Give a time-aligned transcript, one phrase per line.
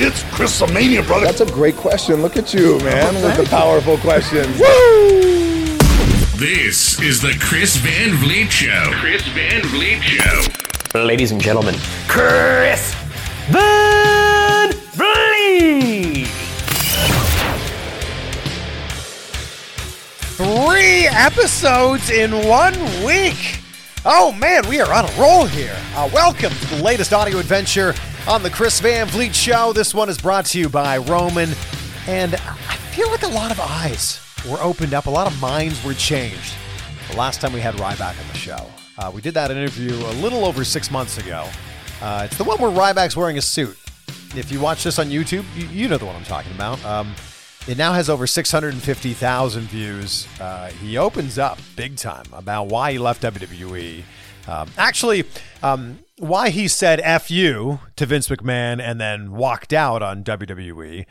[0.00, 1.26] It's Chrisomania, brother.
[1.26, 2.22] That's a great question.
[2.22, 4.56] Look at you, man, with the powerful questions.
[6.38, 8.92] This is the Chris Van Vliet Show.
[8.92, 11.00] Chris Van Vliet Show.
[11.04, 11.74] Ladies and gentlemen,
[12.06, 12.94] Chris
[13.48, 16.28] Van Vliet.
[20.36, 22.74] Three episodes in one
[23.04, 23.58] week.
[24.04, 25.76] Oh man, we are on a roll here.
[25.96, 27.94] Uh, welcome to the latest audio adventure
[28.26, 29.72] on the Chris Van Vliet Show.
[29.72, 31.50] This one is brought to you by Roman,
[32.06, 35.82] and I feel like a lot of eyes were opened up, a lot of minds
[35.84, 36.54] were changed.
[37.10, 38.66] The last time we had Ryback on the show,
[38.98, 41.48] uh, we did that interview a little over six months ago.
[42.00, 43.76] Uh, it's the one where Ryback's wearing a suit.
[44.36, 46.84] If you watch this on YouTube, you, you know the one I'm talking about.
[46.84, 47.14] Um,
[47.66, 50.26] it now has over 650,000 views.
[50.40, 54.02] Uh, he opens up big time about why he left WWE.
[54.46, 55.24] Um, actually,
[55.62, 61.06] um, why he said F you to Vince McMahon and then walked out on WWE.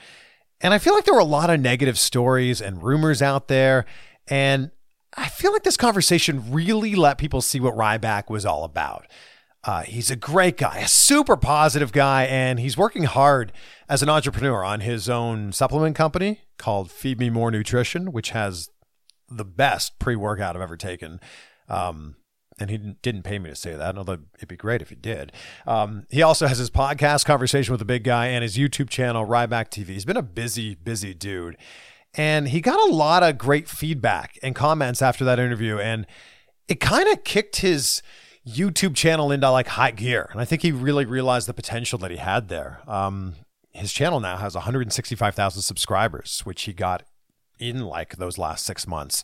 [0.62, 3.86] And I feel like there were a lot of negative stories and rumors out there.
[4.28, 4.72] And
[5.16, 9.08] I feel like this conversation really let people see what Ryback was all about.
[9.64, 13.52] Uh, he's a great guy, a super positive guy, and he's working hard
[13.90, 18.70] as an entrepreneur on his own supplement company called Feed Me More Nutrition, which has
[19.30, 21.20] the best pre workout I've ever taken.
[21.68, 22.16] Um,
[22.60, 25.32] and he didn't pay me to say that, although it'd be great if he did.
[25.66, 29.26] Um, he also has his podcast, Conversation with the Big Guy, and his YouTube channel,
[29.26, 29.90] Ryback TV.
[29.90, 31.58] He's been a busy, busy dude.
[32.16, 35.78] And he got a lot of great feedback and comments after that interview.
[35.78, 36.08] And
[36.68, 38.02] it kind of kicked his
[38.48, 40.28] YouTube channel into like high gear.
[40.32, 42.82] And I think he really realized the potential that he had there.
[42.88, 43.36] Um,
[43.72, 47.04] his channel now has 165,000 subscribers, which he got
[47.60, 49.24] in like those last six months.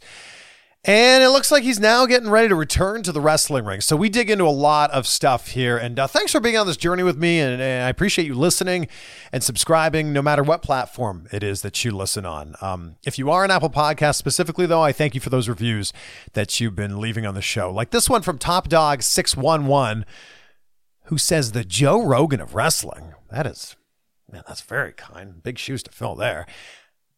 [0.86, 3.80] And it looks like he's now getting ready to return to the wrestling ring.
[3.80, 5.78] So we dig into a lot of stuff here.
[5.78, 7.40] And uh, thanks for being on this journey with me.
[7.40, 8.90] And, and, I appreciate you listening
[9.32, 12.56] and subscribing, no matter what platform it is that you listen on.
[12.60, 15.94] Um, if you are an Apple Podcast specifically, though, I thank you for those reviews
[16.34, 17.72] that you've been leaving on the show.
[17.72, 20.04] Like this one from Top Dog 611,
[21.06, 23.14] who says, The Joe Rogan of wrestling.
[23.32, 23.78] That is,
[24.30, 25.42] man, that's very kind.
[25.42, 26.46] Big shoes to fill there.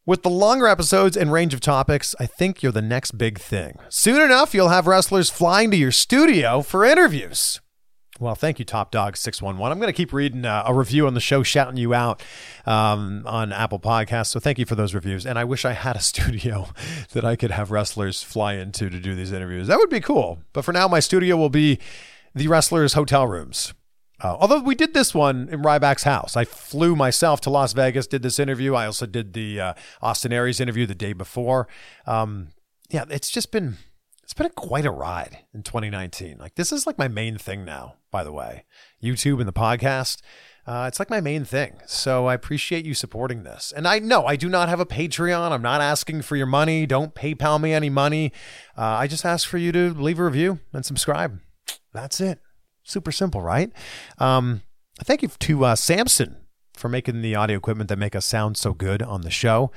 [0.07, 3.79] With the longer episodes and range of topics, I think you're the next big thing.
[3.89, 7.59] Soon enough, you'll have wrestlers flying to your studio for interviews.
[8.19, 9.71] Well, thank you, Top Dog 611.
[9.71, 12.21] I'm going to keep reading uh, a review on the show, shouting you out
[12.67, 14.27] um, on Apple Podcasts.
[14.27, 15.25] So thank you for those reviews.
[15.25, 16.67] And I wish I had a studio
[17.13, 19.65] that I could have wrestlers fly into to do these interviews.
[19.65, 20.37] That would be cool.
[20.53, 21.79] But for now, my studio will be
[22.35, 23.73] the wrestlers' hotel rooms.
[24.25, 28.07] Uh, although we did this one in Ryback's house, I flew myself to Las Vegas,
[28.07, 28.73] did this interview.
[28.73, 31.67] I also did the uh, Austin Aries interview the day before.
[32.07, 32.47] Um,
[32.89, 33.77] yeah, it's just been
[34.23, 36.39] it's been a, quite a ride in 2019.
[36.39, 37.97] Like this is like my main thing now.
[38.09, 38.65] By the way,
[39.03, 40.23] YouTube and the podcast.
[40.65, 41.75] Uh, it's like my main thing.
[41.85, 43.71] So I appreciate you supporting this.
[43.77, 45.51] And I know I do not have a Patreon.
[45.51, 46.87] I'm not asking for your money.
[46.87, 48.33] Don't PayPal me any money.
[48.75, 51.39] Uh, I just ask for you to leave a review and subscribe.
[51.93, 52.39] That's it.
[52.85, 53.71] Super simple, right?
[54.19, 54.61] Um,
[55.03, 56.37] thank you to uh, Samson
[56.73, 59.71] for making the audio equipment that make us sound so good on the show.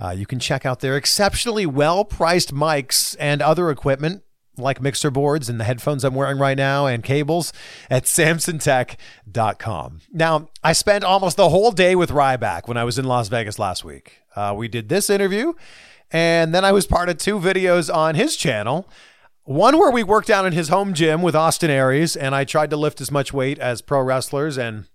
[0.00, 4.22] Uh, you can check out their exceptionally well priced mics and other equipment
[4.56, 7.52] like mixer boards and the headphones I'm wearing right now and cables
[7.90, 10.00] at samsontech.com.
[10.12, 13.58] Now, I spent almost the whole day with Ryback when I was in Las Vegas
[13.58, 14.20] last week.
[14.34, 15.54] Uh, we did this interview,
[16.10, 18.88] and then I was part of two videos on his channel
[19.44, 22.70] one where we worked out in his home gym with Austin Aries, and I tried
[22.70, 24.58] to lift as much weight as pro wrestlers.
[24.58, 24.86] And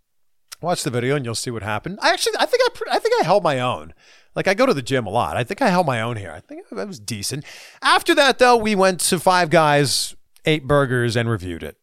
[0.61, 1.99] watch the video, and you'll see what happened.
[2.01, 3.93] I actually, I think I, I think I held my own.
[4.35, 5.37] Like I go to the gym a lot.
[5.37, 6.31] I think I held my own here.
[6.31, 7.45] I think I was decent.
[7.81, 10.15] After that, though, we went to Five Guys,
[10.45, 11.77] ate burgers, and reviewed it.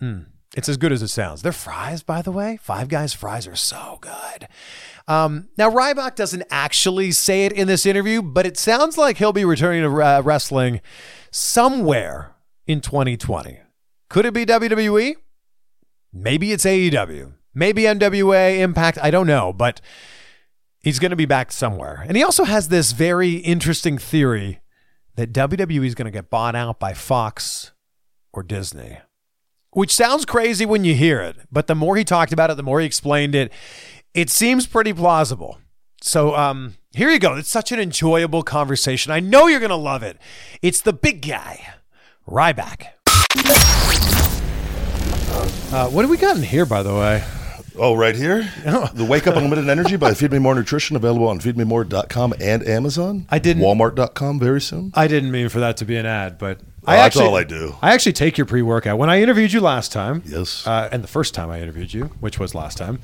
[0.00, 1.42] Mm, it's as good as it sounds.
[1.42, 4.48] Their fries, by the way, Five Guys fries are so good.
[5.08, 9.32] Um, now, Ryback doesn't actually say it in this interview, but it sounds like he'll
[9.32, 10.80] be returning to uh, wrestling
[11.36, 12.34] somewhere
[12.66, 13.58] in 2020.
[14.08, 15.16] Could it be WWE?
[16.10, 17.34] Maybe it's AEW.
[17.54, 18.98] Maybe NWA, Impact.
[19.02, 19.82] I don't know, but
[20.80, 22.02] he's going to be back somewhere.
[22.08, 24.60] And he also has this very interesting theory
[25.16, 27.72] that WWE is going to get bought out by Fox
[28.32, 28.98] or Disney.
[29.72, 32.62] which sounds crazy when you hear it, but the more he talked about it, the
[32.62, 33.52] more he explained it,
[34.14, 35.58] it seems pretty plausible.
[36.00, 37.36] So um, here you go.
[37.36, 39.12] It's such an enjoyable conversation.
[39.12, 40.16] I know you're going to love it.
[40.62, 41.74] It's the big guy,
[42.26, 42.88] Ryback.
[45.72, 47.22] Uh, what do we got in here, by the way?
[47.78, 48.50] Oh, right here?
[48.94, 53.26] The Wake Up Unlimited Energy by Feed Me More Nutrition, available on feedmemore.com and Amazon.
[53.28, 54.92] I didn't- Walmart.com very soon.
[54.94, 57.36] I didn't mean for that to be an ad, but Oh, I that's actually, all
[57.36, 57.76] I do.
[57.82, 58.96] I actually take your pre-workout.
[58.96, 60.66] When I interviewed you last time, Yes.
[60.66, 63.00] uh, and the first time I interviewed you, which was last time.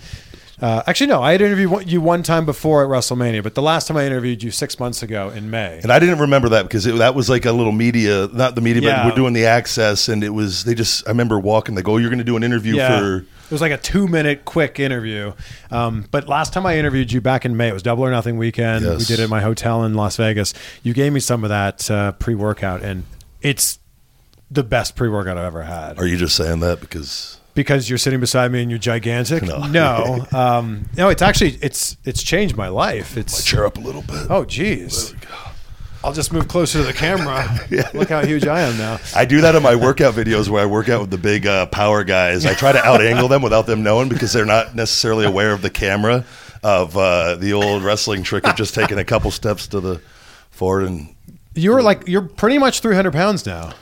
[0.60, 3.88] Uh, actually, no, I had interviewed you one time before at WrestleMania, but the last
[3.88, 5.80] time I interviewed you six months ago in May.
[5.82, 8.60] And I didn't remember that because it, that was like a little media, not the
[8.60, 9.02] media, Yeah.
[9.02, 10.08] but we're doing the access.
[10.08, 12.36] And it was, they just, I remember walking, they go, oh, you're going to do
[12.36, 13.16] an interview for.
[13.18, 15.32] it was like a two-minute quick interview.
[15.70, 18.36] Um, but last time I interviewed you back in May, it was Double or Nothing
[18.36, 18.84] weekend.
[18.84, 18.98] Yes.
[18.98, 20.54] We did it at my hotel in Las Vegas.
[20.82, 23.04] You gave me some of that uh, pre-workout, and
[23.40, 23.78] it's
[24.50, 25.98] the best pre-workout I've ever had.
[25.98, 27.38] Are you just saying that because.
[27.54, 29.42] Because you're sitting beside me and you're gigantic.
[29.42, 29.66] No.
[29.66, 31.08] No, um, no.
[31.08, 33.16] It's actually it's it's changed my life.
[33.16, 34.26] It's Cheer up a little bit.
[34.30, 35.14] oh geez.
[36.04, 37.46] I'll just move closer to the camera.
[37.94, 38.98] Look how huge I am now.
[39.14, 41.66] I do that in my workout videos where I work out with the big uh,
[41.66, 42.44] power guys.
[42.44, 45.62] I try to out angle them without them knowing because they're not necessarily aware of
[45.62, 46.24] the camera
[46.64, 50.00] of uh, the old wrestling trick of just taking a couple steps to the
[50.50, 51.14] forward and
[51.54, 53.72] You're like you're pretty much 300 pounds now.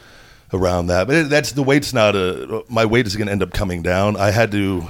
[0.52, 1.06] Around that.
[1.06, 2.64] But it, that's the weight's not a.
[2.68, 4.16] My weight is going to end up coming down.
[4.16, 4.88] I had to.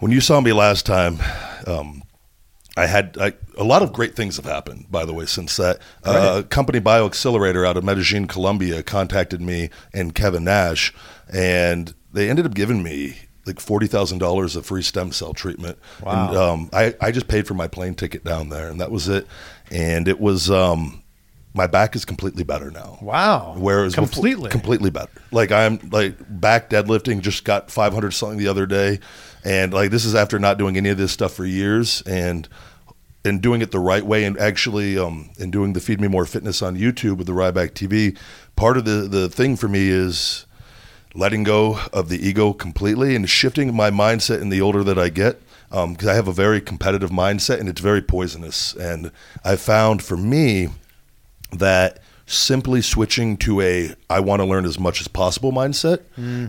[0.00, 1.18] When you saw me last time,
[1.66, 2.02] um,
[2.78, 4.86] I had I, a lot of great things have happened.
[4.90, 10.14] By the way, since that uh, company BioXcellerator out of Medellin, Colombia, contacted me and
[10.14, 10.94] Kevin Nash,
[11.30, 15.78] and they ended up giving me like forty thousand dollars of free stem cell treatment.
[16.02, 16.28] Wow.
[16.28, 19.08] And, um, I I just paid for my plane ticket down there, and that was
[19.08, 19.26] it.
[19.70, 21.02] And it was um,
[21.54, 22.98] my back is completely better now.
[23.02, 23.54] Wow.
[23.58, 24.50] Whereas before- completely.
[24.50, 25.10] completely better.
[25.32, 29.00] Like I'm like back deadlifting, just got 500 something the other day,
[29.44, 32.48] and like this is after not doing any of this stuff for years, and
[33.24, 36.26] and doing it the right way, and actually um and doing the Feed Me More
[36.26, 38.16] Fitness on YouTube with the Ryback TV.
[38.54, 40.46] Part of the the thing for me is
[41.14, 45.08] letting go of the ego completely and shifting my mindset in the older that I
[45.08, 45.40] get.
[45.70, 48.74] Because I have a very competitive mindset and it's very poisonous.
[48.74, 49.10] And
[49.44, 50.68] I found for me
[51.52, 52.00] that
[52.30, 56.00] simply switching to a I want to learn as much as possible mindset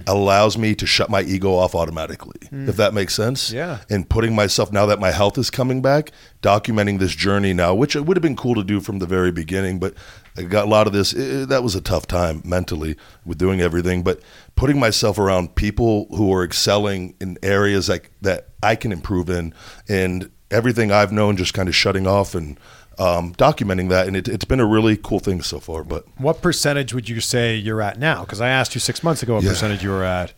[0.07, 2.35] allows me to shut my ego off automatically.
[2.51, 3.49] If that makes sense.
[3.53, 3.79] Yeah.
[3.89, 6.11] And putting myself now that my health is coming back,
[6.41, 9.31] documenting this journey now, which it would have been cool to do from the very
[9.31, 9.93] beginning, but
[10.35, 11.15] I got a lot of this.
[11.15, 14.19] eh, that was a tough time mentally with doing everything, but
[14.57, 19.53] putting myself around people who are excelling in areas like that I can improve in,
[19.87, 22.59] and everything I've known just kind of shutting off and
[22.99, 25.83] um, documenting that, and it, it's been a really cool thing so far.
[25.83, 28.21] But What percentage would you say you're at now?
[28.21, 29.51] Because I asked you six months ago what Yeah.
[29.51, 30.33] percentage you were at.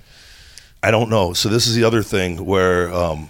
[0.84, 1.34] I don't know.
[1.34, 3.30] So this is the other thing where, um,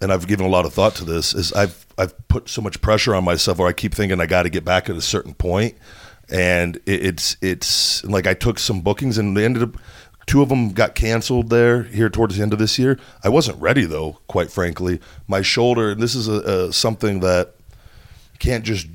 [0.00, 1.34] and I've given a lot of thought to this.
[1.34, 4.42] Is I've I've put so much pressure on myself, where I keep thinking I got
[4.44, 5.74] to get back at a certain point,
[6.28, 9.76] and it, it's it's like I took some bookings and they ended up.
[10.26, 12.98] Two of them got canceled there here towards the end of this year.
[13.22, 15.00] I wasn't ready though, quite frankly.
[15.28, 17.54] My shoulder, and this is a, a something that
[18.36, 18.86] you can't just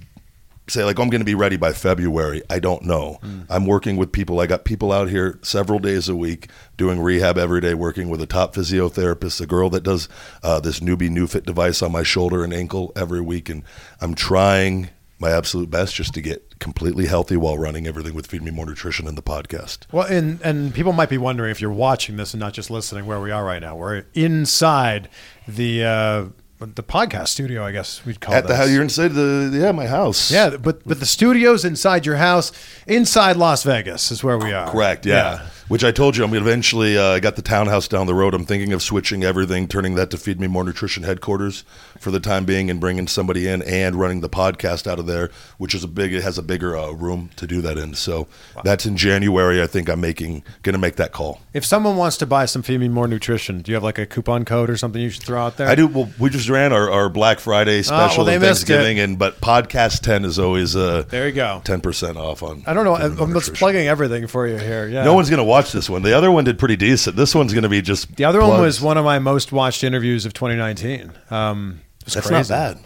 [0.67, 2.43] say like I'm going to be ready by February.
[2.49, 3.19] I don't know.
[3.49, 4.39] I'm working with people.
[4.39, 8.21] I got people out here several days a week doing rehab every day, working with
[8.21, 10.07] a top physiotherapist, a girl that does
[10.43, 13.63] uh, this newbie new fit device on my shoulder and ankle every week, and
[13.99, 18.41] I'm trying my absolute best just to get completely healthy while running everything with Feed
[18.41, 19.79] Me More Nutrition and the podcast.
[19.91, 23.05] Well, and and people might be wondering if you're watching this and not just listening
[23.05, 23.75] where we are right now.
[23.75, 25.09] We're inside
[25.47, 26.25] the uh,
[26.65, 28.37] the podcast studio, I guess we'd call it.
[28.37, 30.31] At the house, you're inside the yeah my house.
[30.31, 32.51] Yeah, but but the studio's inside your house,
[32.87, 34.71] inside Las Vegas is where we are.
[34.71, 35.05] Correct.
[35.05, 35.47] Yeah.
[35.71, 36.97] Which I told you, I'm eventually.
[36.97, 38.33] Uh, I got the townhouse down the road.
[38.33, 41.63] I'm thinking of switching everything, turning that to Feed Me More Nutrition headquarters
[41.97, 45.29] for the time being, and bringing somebody in and running the podcast out of there,
[45.59, 46.13] which is a big.
[46.13, 47.93] It has a bigger uh, room to do that in.
[47.93, 48.27] So
[48.65, 49.61] that's in January.
[49.61, 51.39] I think I'm making going to make that call.
[51.53, 54.05] If someone wants to buy some Feed Me More Nutrition, do you have like a
[54.05, 55.69] coupon code or something you should throw out there?
[55.69, 55.87] I do.
[55.87, 60.01] Well, we just ran our, our Black Friday special Oh, and Thanksgiving, and but podcast
[60.01, 61.61] ten is always uh, There you go.
[61.63, 62.61] ten percent off on.
[62.67, 62.95] I don't know.
[62.95, 64.85] I'm just plugging everything for you here.
[64.85, 65.05] Yeah.
[65.05, 66.01] No one's going to watch this one.
[66.01, 67.15] The other one did pretty decent.
[67.15, 69.83] This one's going to be just The other one was one of my most watched
[69.83, 71.11] interviews of 2019.
[71.29, 72.33] Um, That's crazy.
[72.33, 72.77] not bad.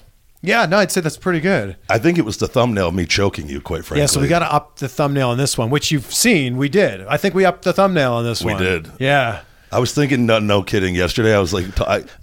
[0.41, 1.75] Yeah, no, I'd say that's pretty good.
[1.89, 4.01] I think it was the thumbnail of me choking you, quite frankly.
[4.01, 6.57] Yeah, so we got to up the thumbnail on this one, which you've seen.
[6.57, 7.01] We did.
[7.07, 8.61] I think we upped the thumbnail on this We one.
[8.61, 8.91] We did.
[8.99, 9.41] Yeah.
[9.71, 10.93] I was thinking, no, no kidding.
[10.93, 11.65] Yesterday, I was like,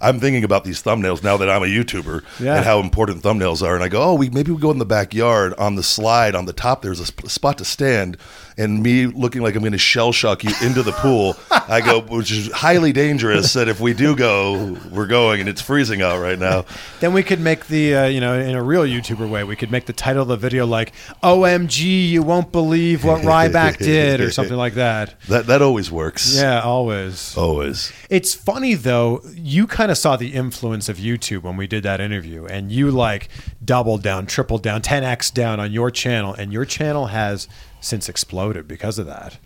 [0.01, 2.55] I'm thinking about these thumbnails now that I'm a YouTuber Yeah.
[2.55, 3.75] and how important thumbnails are.
[3.75, 6.45] And I go, oh, we maybe we go in the backyard on the slide on
[6.45, 6.81] the top.
[6.81, 8.17] There's a sp- spot to stand,
[8.57, 11.35] and me looking like I'm going to shell shock you into the pool.
[11.51, 13.53] I go, which is highly dangerous.
[13.53, 16.65] That if we do go, we're going, and it's freezing out right now.
[16.99, 19.71] Then we could make the, uh, you know, in a real YouTuber way, we could
[19.71, 20.93] make the title of the video like
[21.23, 25.15] "OMG, you won't believe what Ryback did" or something like that.
[25.33, 26.35] That that always works.
[26.35, 27.35] Yeah, always.
[27.37, 27.91] always.
[28.09, 29.21] It's funny though.
[29.33, 32.91] You kind of saw the influence of YouTube when we did that interview, and you
[32.91, 33.29] like
[33.63, 37.47] doubled down, tripled down, 10x down on your channel, and your channel has
[37.83, 39.37] since exploded because of that.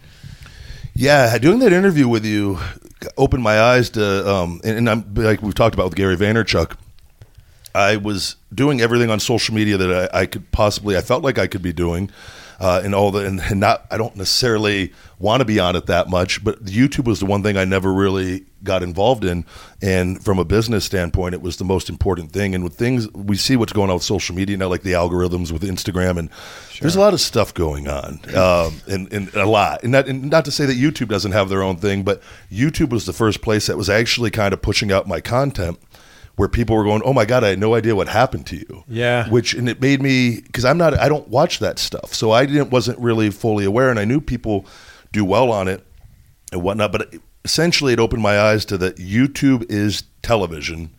[0.93, 2.59] Yeah, doing that interview with you
[3.17, 6.75] opened my eyes to, um, and, and I'm like we've talked about with Gary Vaynerchuk.
[7.75, 11.37] I was doing everything on social media that I, I could possibly, I felt like
[11.37, 12.09] I could be doing,
[12.59, 15.87] uh, and all the, and, and not, I don't necessarily want to be on it
[15.87, 19.45] that much, but YouTube was the one thing I never really got involved in.
[19.81, 22.55] And from a business standpoint, it was the most important thing.
[22.55, 25.51] And with things, we see what's going on with social media now, like the algorithms
[25.51, 26.29] with Instagram, and
[26.81, 29.83] there's a lot of stuff going on, um, and, and a lot.
[29.83, 32.21] And, that, and not to say that YouTube doesn't have their own thing, but
[32.51, 35.79] YouTube was the first place that was actually kind of pushing out my content
[36.37, 38.83] where people were going, "Oh my god, I had no idea what happened to you."
[38.87, 39.27] Yeah.
[39.29, 42.45] Which and it made me because I'm not I don't watch that stuff, so I
[42.45, 44.65] didn't wasn't really fully aware, and I knew people
[45.11, 45.85] do well on it
[46.51, 47.13] and whatnot, but
[47.43, 50.91] essentially it opened my eyes to that YouTube is television,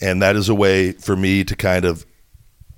[0.00, 2.04] and that is a way for me to kind of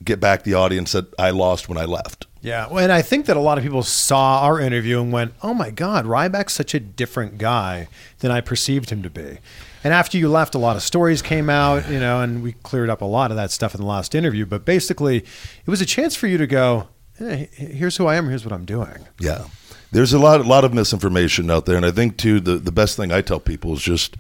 [0.02, 2.26] get back the audience that I lost when I left.
[2.42, 5.34] Yeah, well, and I think that a lot of people saw our interview and went,
[5.42, 7.86] "Oh my God, Ryback's such a different guy
[8.18, 9.38] than I perceived him to be."
[9.82, 12.90] And after you left, a lot of stories came out, you know, and we cleared
[12.90, 14.44] up a lot of that stuff in the last interview.
[14.44, 18.28] But basically, it was a chance for you to go, hey, "Here's who I am.
[18.28, 19.46] Here's what I'm doing." Yeah.
[19.92, 22.72] There's a lot, a lot of misinformation out there, and I think too the the
[22.72, 24.16] best thing I tell people is just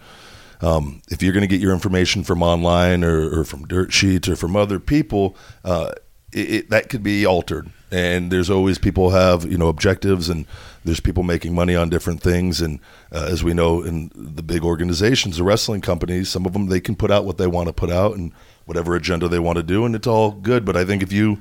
[0.62, 4.28] um, if you're going to get your information from online or, or from dirt sheets
[4.28, 5.92] or from other people, uh,
[6.32, 7.70] it, it, that could be altered.
[7.92, 10.46] And there's always people have you know objectives, and
[10.84, 12.60] there's people making money on different things.
[12.60, 12.78] And
[13.12, 16.80] uh, as we know in the big organizations, the wrestling companies, some of them they
[16.80, 18.32] can put out what they want to put out and
[18.64, 20.64] whatever agenda they want to do, and it's all good.
[20.64, 21.38] But I think if you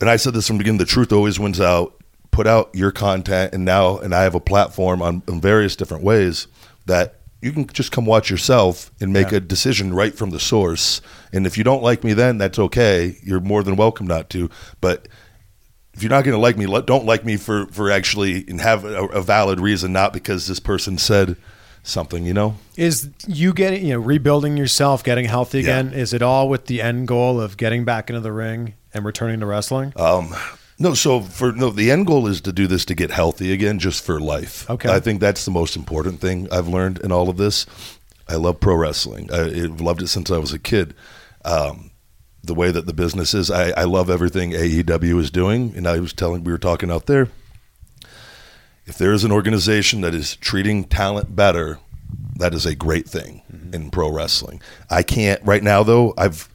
[0.00, 1.94] and I said this from the beginning, the truth always wins out.
[2.30, 6.02] Put out your content, and now, and I have a platform on in various different
[6.04, 6.46] ways
[6.86, 9.38] that you can just come watch yourself and make Yeah.
[9.38, 11.00] a decision right from the source.
[11.32, 13.16] And if you don't like me, then that's okay.
[13.22, 14.50] You're more than welcome not to.
[14.80, 15.08] But
[15.94, 18.84] if you're not going to like me, don't like me for for actually and have
[18.84, 21.36] a, a valid reason, not because this person said
[21.82, 22.24] something.
[22.26, 22.56] You know.
[22.76, 25.78] Is you getting, you know, rebuilding yourself, getting healthy Yeah.
[25.80, 25.92] again?
[25.94, 29.40] Is it all with the end goal of getting back into the ring and returning
[29.40, 29.92] to wrestling?
[29.96, 30.34] Um,
[30.80, 33.78] No, so for no, the end goal is to do this to get healthy again,
[33.78, 34.68] just for life.
[34.70, 34.88] Okay.
[34.90, 37.66] I think that's the most important thing I've learned in all of this.
[38.26, 39.30] I love pro wrestling.
[39.30, 40.94] I, I've loved it since I was a kid.
[41.44, 41.90] Um,
[42.42, 45.74] the way that the business is, I, I love everything AEW is doing.
[45.76, 47.28] And I was telling, we were talking out there.
[48.86, 51.78] If there is an organization that is treating talent better,
[52.36, 53.42] that is a great thing
[53.74, 54.62] in pro wrestling.
[54.88, 56.14] I can't right now though.
[56.16, 56.48] I've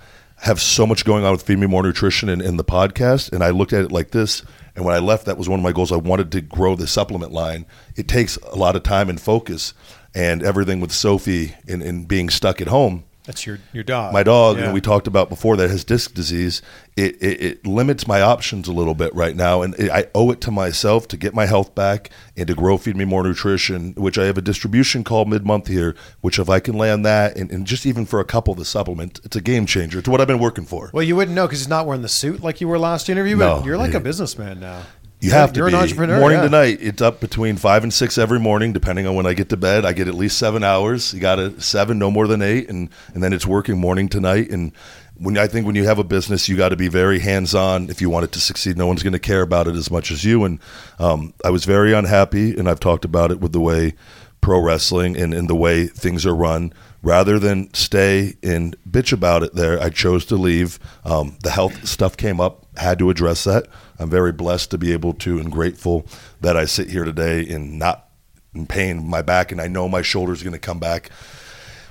[0.45, 3.43] have so much going on with Feed Me More Nutrition and, and the podcast, and
[3.43, 4.43] I looked at it like this.
[4.75, 5.91] And when I left, that was one of my goals.
[5.91, 7.65] I wanted to grow the supplement line.
[7.95, 9.73] It takes a lot of time and focus,
[10.13, 14.13] and everything with Sophie and, and being stuck at home That's your your dog.
[14.13, 14.65] my dog, Yeah.
[14.65, 16.61] and we talked about before that has disc disease.
[16.95, 20.29] It, it, it limits my options a little bit right now, and it, I owe
[20.31, 23.93] it to myself to get my health back and to grow, feed me more nutrition.
[23.95, 25.95] Which I have a distribution call mid month here.
[26.21, 28.65] Which if I can land that, and, and just even for a couple of the
[28.65, 29.99] supplement, it's a game changer.
[29.99, 30.91] It's what I've been working for.
[30.93, 33.37] Well, you wouldn't know because he's not wearing the suit like you were last interview.
[33.37, 33.65] But No.
[33.65, 34.83] you're like a businessman now.
[35.25, 35.75] You have to You're be.
[35.75, 36.19] an entrepreneur.
[36.19, 36.43] Morning yeah.
[36.43, 39.49] to night, it's up between five and six every morning, depending on when I get
[39.49, 39.85] to bed.
[39.85, 41.13] I get at least seven hours.
[41.13, 44.19] You got to seven, no more than eight, and and then it's working morning to
[44.19, 44.51] night.
[44.51, 44.71] And
[45.17, 47.89] when I think when you have a business, you got to be very hands on
[47.89, 48.77] if you want it to succeed.
[48.77, 50.43] No one's going to care about it as much as you.
[50.43, 50.59] And
[50.99, 53.93] um, I was very unhappy, and I've talked about it with the way
[54.41, 56.71] pro wrestling and, and the way things are run.
[57.01, 60.79] Rather than stay and bitch about it there, I chose to leave.
[61.03, 63.67] Um, the health stuff came up, had to address that.
[63.99, 66.05] I'm very blessed to be able to and grateful
[66.41, 68.09] that I sit here today and not
[68.53, 71.09] in pain my back, and I know my shoulder's going to come back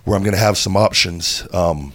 [0.05, 1.47] where I'm going to have some options.
[1.53, 1.93] Um,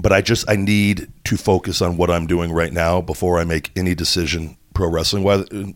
[0.00, 3.44] but I just I need to focus on what I'm doing right now before I
[3.44, 5.22] make any decision pro wrestling.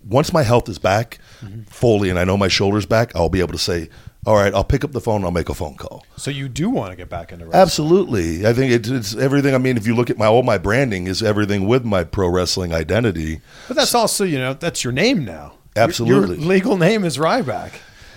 [0.05, 1.19] Once my health is back
[1.69, 3.89] fully and I know my shoulder's back, I'll be able to say,
[4.27, 5.17] "All right, I'll pick up the phone.
[5.17, 7.63] and I'll make a phone call." So you do want to get back into wrestling.
[7.63, 9.55] Absolutely, I think it's, it's everything.
[9.55, 12.29] I mean, if you look at my all my branding is everything with my pro
[12.29, 13.41] wrestling identity.
[13.69, 15.53] But that's also, you know, that's your name now.
[15.77, 16.37] Your- Absolutely.
[16.39, 17.73] Your legal name is Ryback.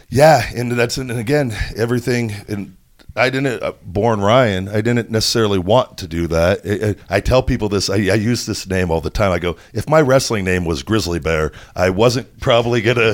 [0.09, 2.33] Yeah, and that's and again everything.
[2.47, 2.75] And
[3.15, 4.67] I didn't uh, born Ryan.
[4.67, 6.61] I didn't necessarily want to do that.
[6.65, 7.89] I, I, I tell people this.
[7.89, 9.31] I, I use this name all the time.
[9.31, 13.13] I go, if my wrestling name was Grizzly Bear, I wasn't probably gonna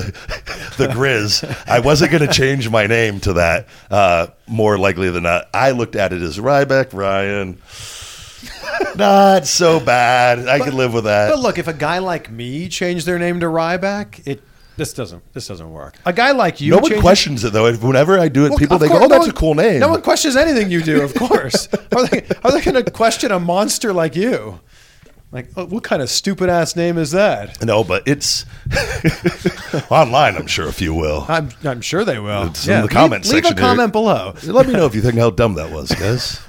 [0.76, 1.66] the Grizz.
[1.66, 3.68] I wasn't gonna change my name to that.
[3.90, 7.60] Uh, more likely than not, I looked at it as Ryback Ryan.
[8.96, 10.46] Not so bad.
[10.46, 11.30] I could live with that.
[11.30, 14.42] But look, if a guy like me changed their name to Ryback, it
[14.76, 15.96] this doesn't this doesn't work.
[16.04, 17.72] A guy like you, no one changing- questions it though.
[17.74, 19.32] Whenever I do it, Well, people of they course, go, "Oh, no that's one- a
[19.32, 21.68] cool name." No one questions anything you do, of course.
[21.94, 24.60] are they are they going to question a monster like you?
[25.32, 27.62] Like, oh, what kind of stupid ass name is that?
[27.62, 28.46] No, but it's
[29.90, 30.36] online.
[30.36, 31.24] I'm sure if you will.
[31.28, 32.44] I'm I'm sure they will.
[32.46, 33.68] It's in the leave- comment leave, section a here.
[33.68, 34.34] comment below.
[34.44, 36.40] Let me know if you think how dumb that was, guys.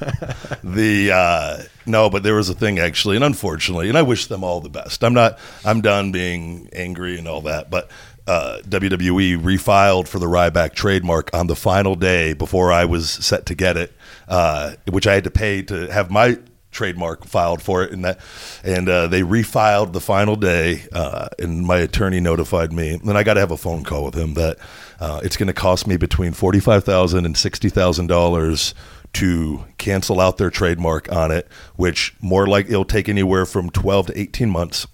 [0.63, 4.43] the uh, no, but there was a thing actually, and unfortunately, and I wish them
[4.43, 5.03] all the best.
[5.03, 5.39] I'm not.
[5.65, 7.89] I'm done being angry and all that, but.
[8.27, 13.45] Uh, WWE refiled for the Ryback trademark on the final day before I was set
[13.45, 13.93] to get it,
[14.27, 16.37] uh, which I had to pay to have my
[16.71, 18.19] trademark filed for it, and that,
[18.63, 23.23] and uh, they refiled the final day, uh, and my attorney notified me, and I
[23.23, 24.57] got to have a phone call with him that
[24.99, 28.75] uh, it's going to cost me between forty five thousand and sixty thousand dollars
[29.13, 34.07] to cancel out their trademark on it, which more like it'll take anywhere from twelve
[34.07, 34.85] to eighteen months,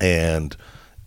[0.00, 0.56] and.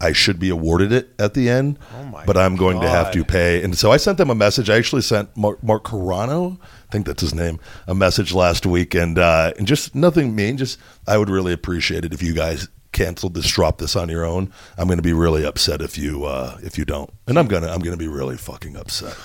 [0.04, 1.80] I should be awarded it at the end,
[2.12, 3.64] my but I'm going to have to pay.
[3.64, 4.70] And so I sent them a message.
[4.70, 8.94] I actually sent Mark, Mark Carrano, I think that's his name, a message last week,
[8.94, 10.58] and uh, and just nothing mean.
[10.58, 14.26] Just I would really appreciate it if you guys canceled this, drop this on your
[14.26, 14.52] own.
[14.78, 17.68] I'm going to be really upset if you uh, if you don't, and I'm gonna
[17.68, 19.16] I'm going to be really fucking upset.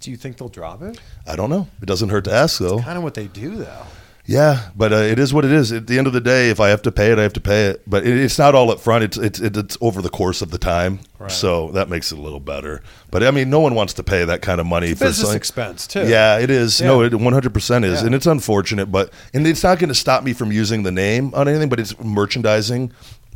[0.00, 1.00] Do you think they'll drop it?
[1.26, 1.68] I don't know.
[1.80, 2.80] It doesn't hurt to ask though.
[2.80, 3.86] Kind of what they do, though.
[4.24, 5.72] Yeah, but uh, it is what it is.
[5.72, 7.40] At the end of the day, if I have to pay it, I have to
[7.40, 7.82] pay it.
[7.88, 9.02] But it, it's not all up front.
[9.02, 11.00] It's it's it's over the course of the time.
[11.28, 12.82] So that makes it a little better.
[13.10, 15.36] But I mean, no one wants to pay that kind of money for Business something.
[15.36, 16.06] expense too.
[16.08, 16.80] Yeah, it is.
[16.80, 18.00] No, it 100% is.
[18.00, 18.06] Yeah.
[18.06, 21.32] And it's unfortunate, but and it's not going to stop me from using the name
[21.34, 22.92] on anything, but it's merchandising.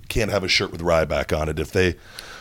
[0.09, 1.97] Can't have a shirt with Ryback on it if they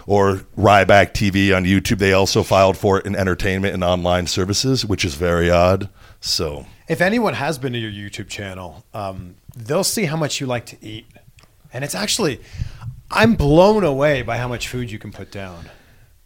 [0.07, 1.97] or Ryback TV on YouTube.
[1.99, 5.89] They also filed for it in entertainment and online services, which is very odd.
[6.21, 10.47] So, If anyone has been to your YouTube channel, um, they'll see how much you
[10.47, 11.05] like to eat,
[11.73, 12.39] and it's actually,
[13.11, 15.69] I'm blown away by how much food you can put down.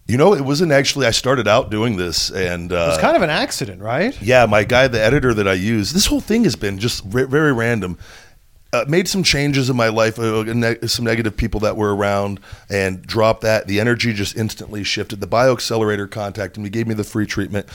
[0.08, 3.22] you know, it wasn't actually I started out doing this and uh It's kind of
[3.22, 4.20] an accident, right?
[4.22, 7.26] Yeah, my guy, the editor that I use, this whole thing has been just re-
[7.26, 7.98] very random.
[8.72, 12.40] Uh, made some changes in my life, uh, ne- some negative people that were around,
[12.70, 13.66] and dropped that.
[13.66, 15.22] The energy just instantly shifted.
[15.22, 17.66] The BioXcellerator contacted me, gave me the free treatment.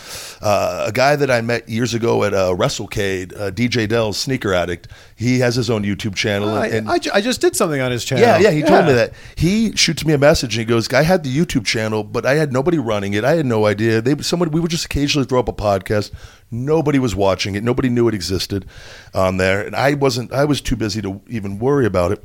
[0.41, 4.55] Uh, a guy that I met years ago at uh, WrestleCade, uh, DJ Dell's Sneaker
[4.55, 6.51] Addict, he has his own YouTube channel.
[6.51, 8.25] I, and, I ju- I just did something on his channel.
[8.25, 9.15] yeah, yeah, he told me that.
[9.35, 12.35] He shoots me a message and he goes, "I had the YouTube channel, but I
[12.35, 13.25] had nobody running it.
[13.25, 14.01] I had no idea.
[14.01, 16.13] They someone we would just occasionally throw up a podcast.
[16.55, 17.65] Nobody was watching it.
[17.65, 18.67] Nobody knew it existed
[19.13, 20.33] on there, and I wasn't.
[20.33, 22.23] I was too busy to even worry about it."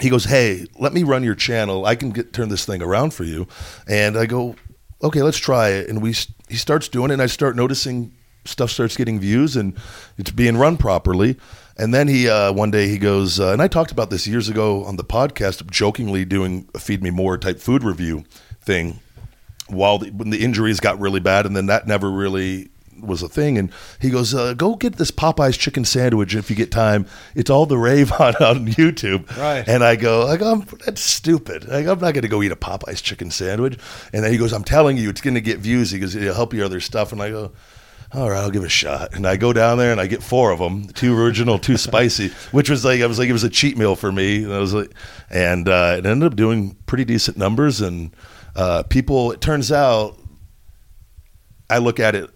[0.00, 1.86] He goes, "Hey, let me run your channel.
[1.86, 3.46] I can get turn this thing around for you."
[3.88, 4.56] And I go,
[5.02, 6.14] "Okay, let's try it." And we
[6.48, 8.12] he starts doing it, and I start noticing
[8.44, 9.76] stuff starts getting views and
[10.18, 11.36] it's being run properly.
[11.76, 14.48] And then he uh, one day he goes, uh, and I talked about this years
[14.48, 18.24] ago on the podcast, jokingly doing a feed me more type food review
[18.60, 19.00] thing,
[19.68, 22.68] while the, when the injuries got really bad, and then that never really
[23.00, 23.58] was a thing.
[23.58, 27.06] And he goes, uh, "Go get this Popeyes chicken sandwich if you get time.
[27.34, 29.66] It's all the rave on, on YouTube." Right.
[29.66, 31.68] And I go, I go, "That's stupid.
[31.68, 33.78] Like, I'm not going to go eat a Popeyes chicken sandwich."
[34.12, 36.34] And then he goes, "I'm telling you, it's going to get views." He goes, "It'll
[36.34, 37.52] help your other stuff." And I go.
[38.14, 39.14] All right, I'll give it a shot.
[39.14, 42.28] And I go down there and I get four of them, two original, two spicy,
[42.50, 44.44] which was like I was like it was a cheat meal for me.
[44.44, 44.90] And I was like,
[45.30, 47.80] and uh, it ended up doing pretty decent numbers.
[47.80, 48.14] And
[48.54, 50.18] uh, people, it turns out,
[51.70, 52.28] I look at it.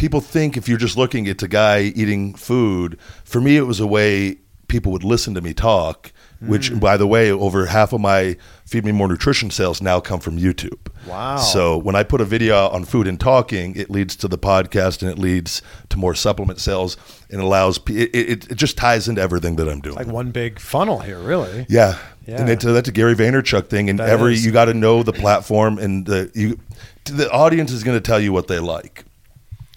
[0.00, 2.98] People think if you're just looking, it's a guy eating food.
[3.22, 6.10] For me, it was a way people would listen to me talk.
[6.40, 6.80] Which, Mm.
[6.80, 8.34] by the way, over half of my
[8.64, 10.78] Feed Me More Nutrition sales now come from YouTube.
[11.06, 11.36] Wow.
[11.36, 15.02] So when I put a video on food and talking, it leads to the podcast
[15.02, 15.60] and it leads
[15.90, 16.96] to more supplement sales
[17.30, 19.96] and allows it, it, it just ties into everything that I'm doing.
[19.96, 21.66] Like one big funnel here, really.
[21.68, 21.98] Yeah.
[22.26, 22.40] Yeah.
[22.40, 23.90] And it's, that's a Gary Vaynerchuk thing.
[23.90, 24.46] And That every is.
[24.46, 26.58] you got to know the platform and the you
[27.04, 29.04] the audience is going to tell you what they like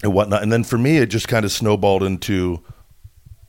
[0.04, 0.42] and whatnot.
[0.42, 2.62] And then for me, it just kind of snowballed into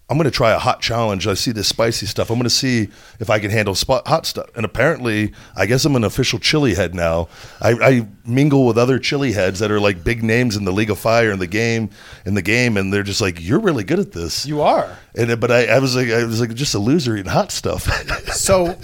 [0.08, 1.26] I'm going to try a hot challenge.
[1.26, 2.30] I see this spicy stuff.
[2.30, 2.89] I'm going to see
[3.20, 4.46] if I can handle spot, hot stuff.
[4.56, 7.28] And apparently, I guess I'm an official chili head now.
[7.60, 10.91] I, I mingle with other chili heads that are like big names in the League
[10.91, 11.89] of Fire in the game,
[12.24, 14.96] in the game, and they're just like, "You're really good at this." You are.
[15.15, 17.88] And but I, I was like, I was like just a loser eating hot stuff.
[18.36, 18.74] So,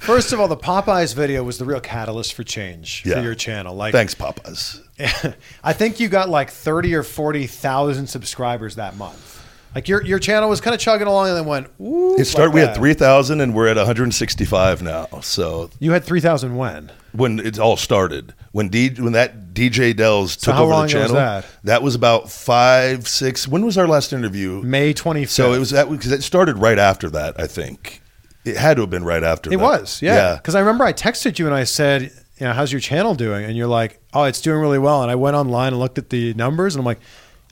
[0.00, 3.16] first of all, the Popeyes video was the real catalyst for change Yeah.
[3.16, 3.74] for your channel.
[3.74, 4.80] Like, Thanks, Popeyes.
[5.64, 9.38] I think you got like thirty or forty thousand subscribers that month.
[9.74, 11.68] Like your your channel was kind of chugging along and then went.
[11.80, 12.48] Ooh, It started.
[12.48, 15.06] like we had three thousand, and we're at 165 now.
[15.22, 16.90] So You had three thousand when?
[17.12, 20.82] when it all started, when D, when that DJ Dells took how over the ago
[21.02, 21.82] was channel, that?
[21.82, 23.46] was about five, six.
[23.48, 24.60] When was our last interview?
[24.62, 25.30] May twenty fifth.
[25.32, 27.38] So it was that because it started right after that.
[27.38, 28.02] I think
[28.44, 29.52] it had to have been right after.
[29.52, 29.62] It that.
[29.62, 30.34] was, yeah.
[30.36, 33.44] Because I remember I texted you and I said, you know, how's your channel doing?
[33.44, 35.02] And you're like, oh, it's doing really well.
[35.02, 37.00] And I went online and looked at the numbers and I'm like,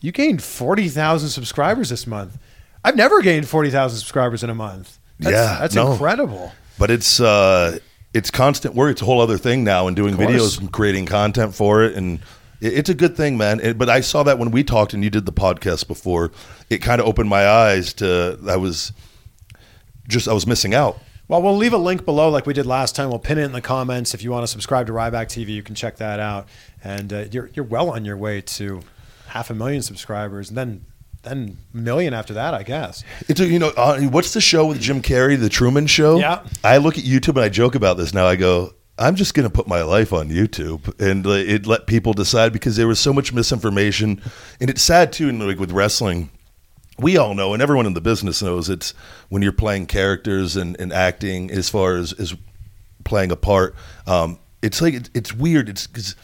[0.00, 2.38] you gained 40,000 subscribers this month.
[2.82, 4.98] I've never gained 40,000 subscribers in a month.
[5.18, 5.92] That's, Yeah, That's no.
[5.92, 6.52] incredible.
[6.78, 7.78] But it's uh,
[8.14, 8.92] it's constant work.
[8.92, 12.20] It's a whole other thing now, and doing videos and creating content for it, and
[12.60, 13.58] it, it's a good thing, man.
[13.58, 16.30] It, but I saw that when we talked and you did the podcast before,
[16.70, 18.92] it kind of opened my eyes to I was
[20.06, 20.98] just I was missing out.
[21.28, 23.10] Well, we'll leave a link below like we did last time.
[23.10, 24.14] We'll pin it in the comments.
[24.14, 26.48] If you want to subscribe to Ryback TV, you can check that out.
[26.82, 28.80] And uh, you're, you're well on your way to
[29.26, 30.86] half a million subscribers and then,
[31.24, 33.04] then a million after that, I guess.
[33.28, 36.18] It's a, you know uh, what's the show with Jim Carrey, the Truman Show?
[36.18, 36.46] Yeah.
[36.64, 38.26] I look at YouTube and I joke about this now.
[38.26, 41.86] I go, I'm just going to put my life on YouTube and uh, it let
[41.86, 44.22] people decide because there was so much misinformation,
[44.60, 45.28] and it's sad too.
[45.28, 46.30] And like with wrestling,
[46.98, 48.92] we all know, and everyone in the business knows, it's
[49.28, 52.34] when you're playing characters and, and acting as far as as
[53.04, 53.74] playing a part.
[54.06, 55.68] Um, it's like it, it's weird.
[55.68, 56.16] It's because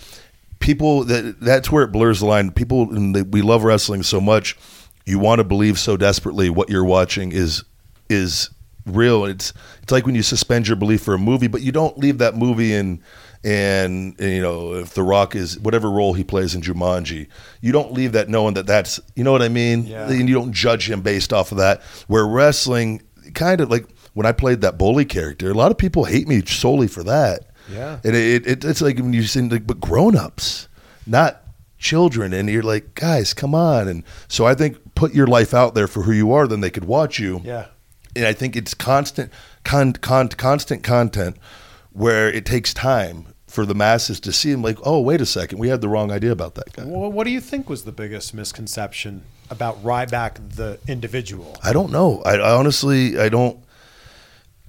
[0.59, 2.51] people that that's where it blurs the line.
[2.51, 4.57] People and they, we love wrestling so much.
[5.07, 7.65] You want to believe so desperately what you're watching is
[8.09, 8.51] is
[8.87, 9.25] real.
[9.25, 12.19] It's it's like when you suspend your belief for a movie, but you don't leave
[12.19, 13.03] that movie in.
[13.45, 17.29] And, and, you know if the Rock is whatever role he plays in Jumanji,
[17.61, 19.87] you don't leave that knowing that that's you know what I mean.
[19.87, 20.11] Yeah.
[20.11, 21.83] And you don't judge him based off of that.
[22.07, 23.03] Where wrestling,
[23.35, 26.43] kind of like when I played that bully character, a lot of people hate me
[26.47, 27.51] solely for that.
[27.71, 27.99] Yeah.
[28.05, 30.69] and it, it it's like when you say like, but grown ups,
[31.07, 31.43] not
[31.79, 33.89] children, and you're like, guys, come on.
[33.89, 36.71] And so I think put your life out there for who you are, then they
[36.71, 37.43] could watch you.
[37.45, 37.67] Yeah.
[38.17, 39.33] And I think it's constant,
[39.65, 41.37] con, con, constant content
[41.93, 44.63] where it takes time for the masses to see them.
[44.63, 46.85] Like, oh, wait a second, we had the wrong idea about that guy.
[46.85, 51.57] Well, what do you think was the biggest misconception about Ryback the individual?
[51.63, 52.21] I don't know.
[52.25, 53.59] I, I honestly, I don't.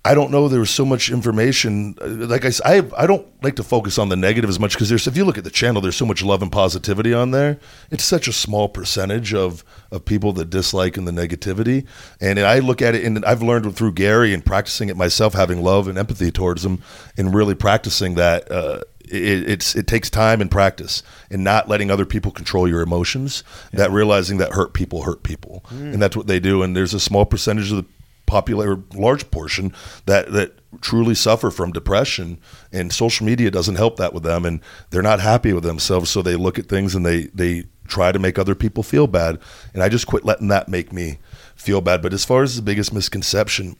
[0.06, 0.48] I don't know.
[0.48, 1.96] There was so much information.
[2.00, 5.08] Uh, Like I don't like to focus on the negative as much because there's.
[5.08, 7.58] If you look at the channel, there's so much love and positivity on there.
[7.90, 11.86] It's such a small percentage of of people that dislike and the negativity.
[12.22, 15.64] And I look at it, and I've learned through Gary and practicing it myself, having
[15.64, 16.82] love and empathy towards them,
[17.18, 18.52] and really practicing that.
[18.52, 22.82] Uh, it, it's it takes time and practice, and not letting other people control your
[22.82, 23.44] emotions.
[23.72, 26.64] That realizing that hurt people hurt people, and that's what they do.
[26.64, 27.86] And there's a small percentage of the
[28.26, 29.74] popular large portion
[30.06, 32.38] that that truly suffer from depression
[32.72, 34.60] and social media doesn't help that with them and
[34.90, 38.20] they're not happy with themselves so they look at things and they they try to
[38.20, 39.40] make other people feel bad.
[39.74, 41.20] And I just quit letting that make me
[41.56, 42.02] feel bad.
[42.02, 43.76] But as far as the biggest misconception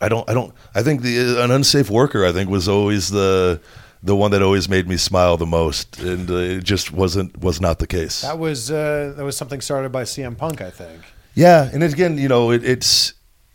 [0.00, 3.60] I don't I don't I think the an unsafe worker I think was always the
[4.02, 7.60] the one that always made me smile the most and uh, it just wasn't was
[7.60, 8.22] not the case.
[8.22, 11.00] That was uh, that was something started by CM Punk, I think.
[11.34, 13.14] Yeah, and again, you know, it, it's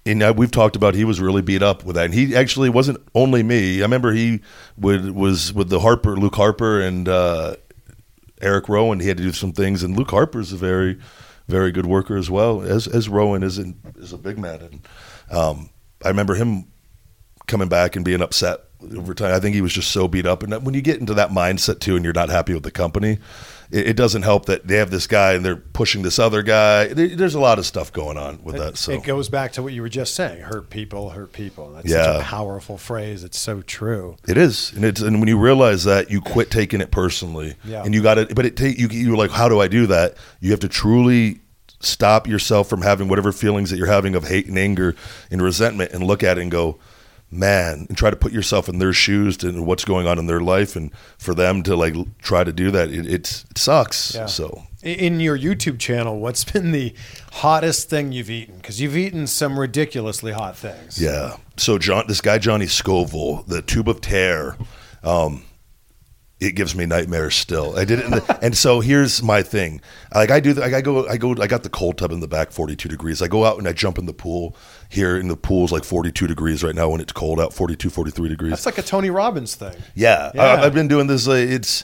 [0.10, 2.70] and uh, we've talked about he was really beat up with that, and he actually
[2.70, 3.80] wasn't only me.
[3.80, 4.42] I remember he
[4.78, 7.56] would was with the Harper, Luke Harper, and uh,
[8.42, 9.00] Eric Rowan.
[9.00, 10.98] He had to do some things, and Luke Harper's a very,
[11.48, 14.62] very good worker as well as as Rowan is in, is a big man.
[14.62, 14.88] And
[15.32, 15.70] um,
[16.04, 16.68] I remember him
[17.48, 18.62] coming back and being upset
[18.96, 19.34] over time.
[19.34, 20.44] I think he was just so beat up.
[20.44, 23.20] And when you get into that mindset too, and you're not happy with the company,
[23.72, 26.88] it, it doesn't help that they have this guy and they're pushing this other guy.
[26.88, 28.78] There- There's a lot of stuff going on with that.
[28.78, 31.72] So It goes back to what you were just saying: hurt people, hurt people.
[31.74, 32.04] That's Yeah.
[32.04, 33.24] such a powerful phrase.
[33.24, 34.18] It's so true.
[34.28, 37.84] It is, and it's and when you realize that, you quit taking it personally, Yeah.
[37.84, 38.34] and you got it.
[38.36, 38.88] But it take you.
[38.90, 40.16] You're like, how do I do that?
[40.40, 41.40] You have to truly
[41.82, 44.96] stop yourself from having whatever feelings that you're having of hate and anger
[45.32, 46.78] and resentment, and look at it and go,
[47.32, 50.42] man, and try to put yourself in their shoes and what's going on in their
[50.42, 54.16] life, and for them to like try to do that, it, it sucks.
[54.16, 54.26] Yeah.
[54.26, 56.94] So In your YouTube channel, what's been the
[57.34, 58.58] hottest thing you've eaten?
[58.58, 61.02] Because you've eaten some ridiculously hot things.
[61.02, 61.38] Yeah.
[61.58, 64.58] So John, this guy Johnny Scoville, the Tube of Terror,
[65.04, 65.44] um,
[66.40, 67.78] it gives me nightmares still.
[67.78, 69.82] I did it, in the, and so here's my thing.
[70.14, 72.28] Like I do, like I go, I go, I got the cold tub in the
[72.28, 73.22] back, 42 degrees.
[73.22, 74.56] I go out and I jump in the pool.
[74.90, 78.30] Here in the pool's like 42 degrees right now when it's cold out, 42, 43
[78.30, 78.52] degrees.
[78.52, 79.76] That's like a Tony Robbins thing.
[79.96, 80.42] Yeah, Yeah.
[80.44, 81.28] I, I've been doing this.
[81.28, 81.84] Uh, it's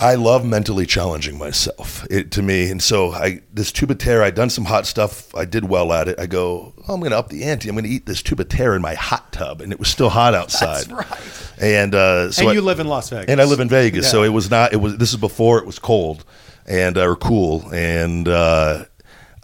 [0.00, 2.06] I love mentally challenging myself.
[2.08, 4.22] It to me, and so I this tuba tear.
[4.22, 5.34] I'd done some hot stuff.
[5.34, 6.20] I did well at it.
[6.20, 7.68] I go, oh, I'm going to up the ante.
[7.68, 10.08] I'm going to eat this tuba tear in my hot tub, and it was still
[10.10, 10.86] hot outside.
[10.86, 11.52] That's right.
[11.60, 13.26] And uh, so and I- you live in Las Vegas.
[13.28, 14.72] and I live in Vegas, so it was not.
[14.72, 16.24] It was this is before it was cold
[16.66, 18.84] and uh, or cool, and uh,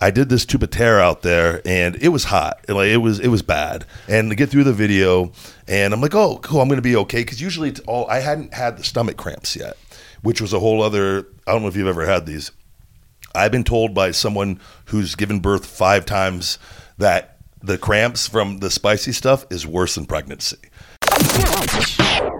[0.00, 2.60] I did this tuba tear out there, and it was hot.
[2.68, 3.86] Like it was, it was bad.
[4.08, 5.32] And to get through the video,
[5.66, 8.20] and I'm like, oh, cool, I'm going to be okay because usually it's all I
[8.20, 9.76] hadn't had the stomach cramps yet,
[10.24, 11.28] which was a whole other.
[11.46, 12.50] I don't know if you've ever had these.
[13.34, 16.58] I've been told by someone who's given birth five times
[16.98, 20.56] that the cramps from the spicy stuff is worse than pregnancy.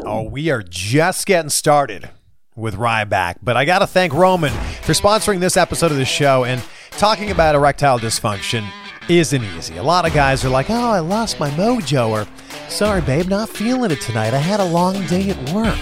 [0.07, 2.11] Oh, we are just getting started
[2.57, 6.45] with Ryback, but I got to thank Roman for sponsoring this episode of the show.
[6.45, 8.67] And talking about erectile dysfunction
[9.09, 9.77] isn't easy.
[9.77, 12.27] A lot of guys are like, "Oh, I lost my mojo," or
[12.69, 14.33] "Sorry, babe, not feeling it tonight.
[14.33, 15.79] I had a long day at work."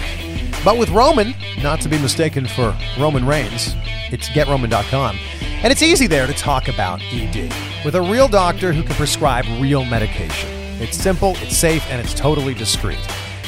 [0.63, 3.75] But with Roman, not to be mistaken for Roman Reigns,
[4.11, 5.17] it's getroman.com.
[5.41, 7.51] And it's easy there to talk about ED
[7.85, 10.49] with a real doctor who can prescribe real medication.
[10.81, 12.99] It's simple, it's safe, and it's totally discreet.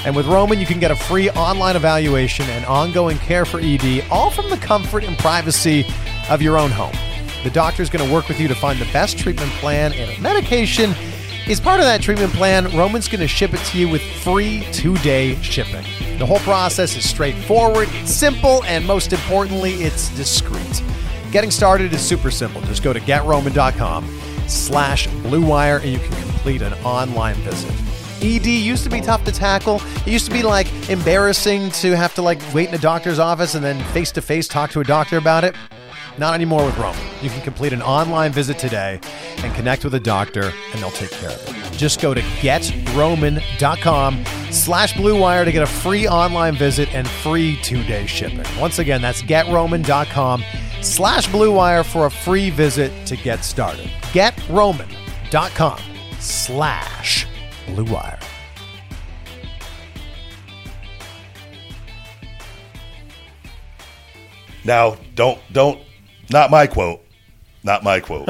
[0.05, 4.05] And with Roman, you can get a free online evaluation and ongoing care for ED,
[4.11, 5.85] all from the comfort and privacy
[6.29, 6.95] of your own home.
[7.43, 10.21] The doctor is going to work with you to find the best treatment plan, and
[10.21, 10.93] medication
[11.47, 14.65] is part of that treatment plan, Roman's going to ship it to you with free
[14.71, 15.83] two day shipping.
[16.17, 20.81] The whole process is straightforward, simple, and most importantly, it's discreet.
[21.31, 22.61] Getting started is super simple.
[22.61, 24.05] Just go to getroman.com
[24.47, 27.71] slash blue wire and you can complete an online visit.
[28.21, 29.81] ED used to be tough to tackle.
[30.05, 33.53] It used to be like embarrassing to have to like wait in a doctor's office
[33.53, 35.53] and then face to face talk to a doctor about it.
[36.17, 37.01] Not anymore with Roman.
[37.21, 39.01] You can complete an online visit today
[39.37, 41.55] and connect with a doctor and they'll take care of it.
[41.77, 47.59] Just go to getroman.com slash blue wire to get a free online visit and free
[47.61, 48.45] two-day shipping.
[48.59, 50.41] Once again, that's getroman.com
[50.81, 53.87] slash blue wire for a free visit to get started.
[54.13, 55.79] Getroman.com
[56.19, 57.27] slash
[57.67, 58.19] blue wire.
[64.63, 65.84] Now, don't don't
[66.29, 67.01] not my quote,
[67.63, 68.29] not my quote.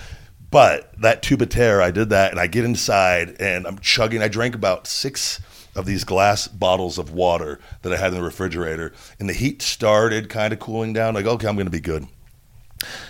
[0.50, 4.22] but that tuba tear, I did that, and I get inside and I'm chugging.
[4.22, 5.40] I drank about six
[5.74, 9.62] of these glass bottles of water that I had in the refrigerator, and the heat
[9.62, 11.14] started kind of cooling down.
[11.14, 12.06] Like, okay, I'm going to be good.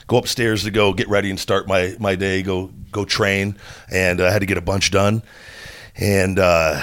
[0.07, 2.43] Go upstairs to go get ready and start my my day.
[2.43, 3.57] Go go train,
[3.91, 5.23] and I had to get a bunch done,
[5.97, 6.39] and.
[6.39, 6.83] uh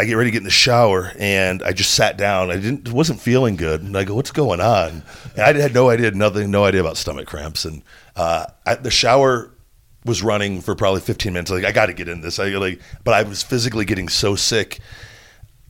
[0.00, 2.50] I get ready to get in the shower and I just sat down.
[2.50, 3.82] I didn't wasn't feeling good.
[3.82, 5.02] And I go, "What's going on?"
[5.36, 7.66] And I had no idea, nothing, no idea about stomach cramps.
[7.66, 7.82] And
[8.16, 9.52] uh, I, the shower
[10.06, 11.50] was running for probably 15 minutes.
[11.50, 12.38] Like I got to get in this.
[12.38, 14.80] I like, but I was physically getting so sick.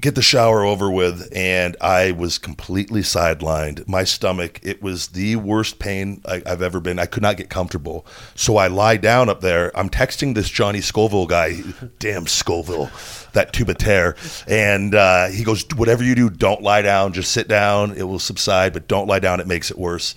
[0.00, 3.86] Get the shower over with, and I was completely sidelined.
[3.86, 6.98] My stomach, it was the worst pain I, I've ever been.
[6.98, 8.06] I could not get comfortable.
[8.34, 9.76] So I lie down up there.
[9.76, 11.60] I'm texting this Johnny Scoville guy.
[11.98, 12.90] Damn Scoville,
[13.32, 14.16] that tuba tear.
[14.46, 17.12] And uh, he goes, Whatever you do, don't lie down.
[17.12, 17.92] Just sit down.
[17.94, 19.38] It will subside, but don't lie down.
[19.40, 20.14] It makes it worse.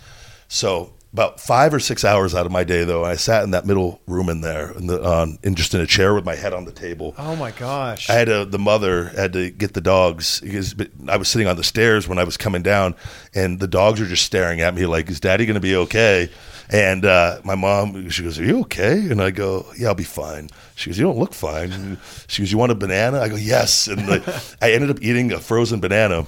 [0.47, 3.67] So about five or six hours out of my day, though, I sat in that
[3.67, 6.53] middle room in there, in, the, um, in just in a chair with my head
[6.53, 7.13] on the table.
[7.19, 8.09] Oh my gosh.
[8.09, 10.73] I had to, the mother had to get the dogs because
[11.07, 12.95] I was sitting on the stairs when I was coming down,
[13.35, 16.31] and the dogs are just staring at me like, "Is Daddy going to be okay?"
[16.69, 20.03] And uh, my mom, she goes, "Are you okay?" And I go, "Yeah, I'll be
[20.03, 23.35] fine." She goes, "You don't look fine." She goes, "You want a banana?" I go,
[23.35, 24.27] "Yes." And like,
[24.63, 26.25] I ended up eating a frozen banana,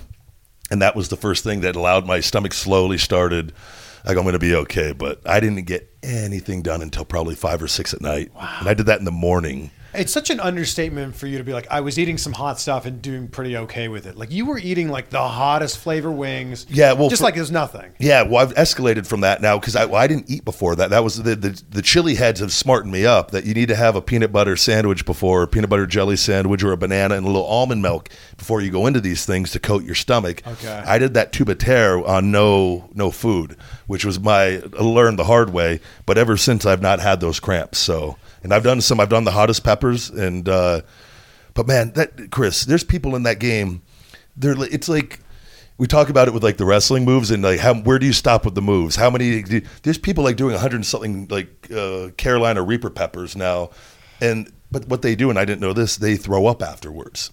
[0.70, 3.52] and that was the first thing that allowed my stomach slowly started.
[4.06, 7.62] Like I'm going to be okay, but I didn't get anything done until probably five
[7.62, 9.72] or six at night, and I did that in the morning.
[9.98, 12.86] It's such an understatement for you to be like, I was eating some hot stuff
[12.86, 14.16] and doing pretty okay with it.
[14.18, 16.66] Like you were eating like the hottest flavor wings.
[16.70, 17.94] Yeah, well, just for- like there's nothing.
[18.00, 20.90] Yeah, well, I've escalated from that now because I, well, I didn't eat before that.
[20.92, 23.76] That was the, the the chili heads have smartened me up that you need to
[23.76, 27.26] have a peanut butter sandwich before, a peanut butter jelly sandwich, or a banana and
[27.26, 30.42] a little almond milk before you go into these things to coat your stomach.
[30.46, 30.84] Okay.
[30.86, 33.56] I did that tuba tear on no no food,
[33.88, 35.80] which was my I learned the hard way.
[36.06, 37.80] But ever since, I've not had those cramps.
[37.80, 39.00] So, and I've done some.
[39.02, 40.82] I've done the hottest peppers, and uh,
[41.56, 43.82] but man, that Chris, there's people in that game.
[44.38, 45.20] They're it's like
[45.78, 48.14] we talk about it with like the wrestling moves and like how where do you
[48.14, 48.96] stop with the moves?
[48.96, 49.42] How many?
[49.42, 53.72] do- There's people like doing 100 and something like uh, Carolina Reaper peppers now,
[54.22, 57.32] and but what they do and I didn't know this, they throw up afterwards.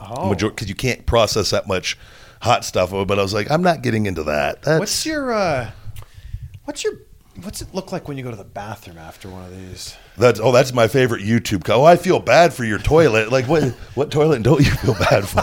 [0.00, 0.34] Oh.
[0.34, 1.96] because you can't process that much
[2.40, 2.90] hot stuff.
[2.90, 4.62] But I was like, I'm not getting into that.
[4.62, 5.70] That's, What's your uh,
[6.64, 6.94] what's your
[7.42, 9.96] what's it look like when you go to the bathroom after one of these?
[10.16, 11.64] That's oh, that's my favorite YouTube.
[11.64, 13.30] co- Oh, I feel bad for your toilet.
[13.32, 13.64] Like what?
[13.94, 15.40] What toilet don't you feel bad for?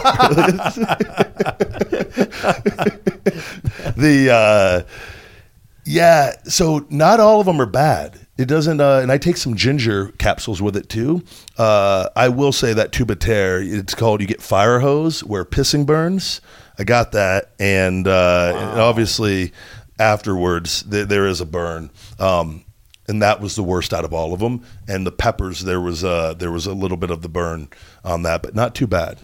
[3.96, 4.82] the uh,
[5.84, 6.32] yeah.
[6.44, 8.26] So not all of them are bad.
[8.38, 8.80] It doesn't.
[8.80, 11.22] Uh, and I take some ginger capsules with it too.
[11.58, 13.62] Uh, I will say that Tubater.
[13.78, 14.20] It's called.
[14.20, 16.40] You get fire hose where pissing burns.
[16.78, 19.52] I got that, and, uh, and obviously
[20.00, 21.90] afterwards th- there is a burn.
[22.18, 22.64] Um,
[23.08, 24.64] and that was the worst out of all of them.
[24.88, 27.68] And the peppers, there was uh, there was a little bit of the burn
[28.04, 29.18] on that, but not too bad.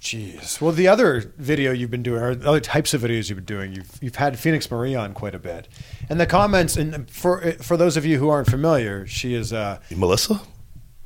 [0.00, 0.60] Jeez.
[0.60, 3.44] Well, the other video you've been doing, or the other types of videos you've been
[3.44, 5.68] doing, you've you've had Phoenix Marie on quite a bit,
[6.08, 6.76] and the comments.
[6.76, 10.40] And for for those of you who aren't familiar, she is uh, Melissa,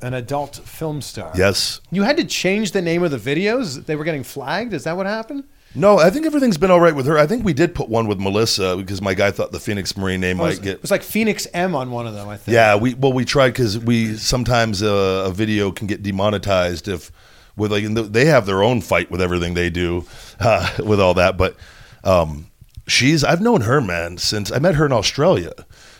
[0.01, 1.31] an adult film star.
[1.35, 1.81] yes.
[1.91, 3.85] You had to change the name of the videos.
[3.85, 4.73] They were getting flagged.
[4.73, 5.43] Is that what happened?
[5.75, 7.17] No, I think everything's been all right with her.
[7.17, 10.17] I think we did put one with Melissa because my guy thought the Phoenix Marie
[10.17, 10.73] name was, might get.
[10.75, 12.29] it was like Phoenix M on one of them.
[12.29, 12.53] I think.
[12.53, 17.11] Yeah, we well we tried because we sometimes uh, a video can get demonetized if
[17.57, 20.05] with like and they have their own fight with everything they do
[20.39, 21.37] uh, with all that.
[21.37, 21.55] But
[22.03, 22.47] um,
[22.87, 25.53] she's I've known her man since I met her in Australia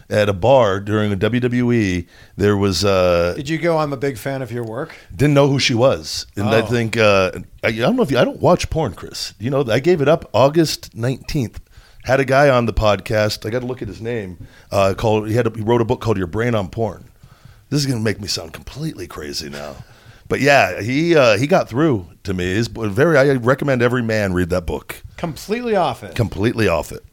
[0.10, 2.08] at a bar during a WWE.
[2.38, 3.78] There was uh, Did you go?
[3.78, 4.96] I'm a big fan of your work.
[5.16, 6.66] didn't know who she was, and I Oh.
[6.66, 7.32] think uh,
[7.64, 9.34] I, I don't know if you, I don't watch porn, Chris.
[9.40, 11.60] You know, I gave it up August nineteenth.
[12.04, 13.48] Had a guy on the podcast.
[13.48, 14.46] I got to look at his name.
[14.72, 17.06] Uh, called he had a, he wrote a book called Your Brain on Porn.
[17.70, 19.78] This is going to make me sound completely crazy now,
[20.28, 22.46] but yeah, he uh, he got through to me.
[22.46, 23.18] Is very.
[23.18, 25.02] I recommend every man read that book.
[25.18, 26.14] Completely off it.
[26.14, 27.04] Completely off it.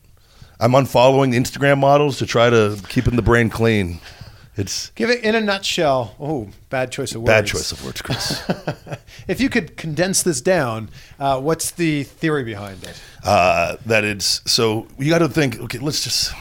[0.62, 3.98] I'm unfollowing the Instagram models to try to keeping the brain clean.
[4.57, 6.14] It's Give it in a nutshell.
[6.20, 7.27] Oh, bad choice of words.
[7.29, 8.42] bad choice of words, Chris.
[9.29, 13.01] If you could condense this down, uh, what's the theory behind it?
[13.25, 15.61] uh, that it's so you got to think.
[15.61, 16.33] Okay, let's just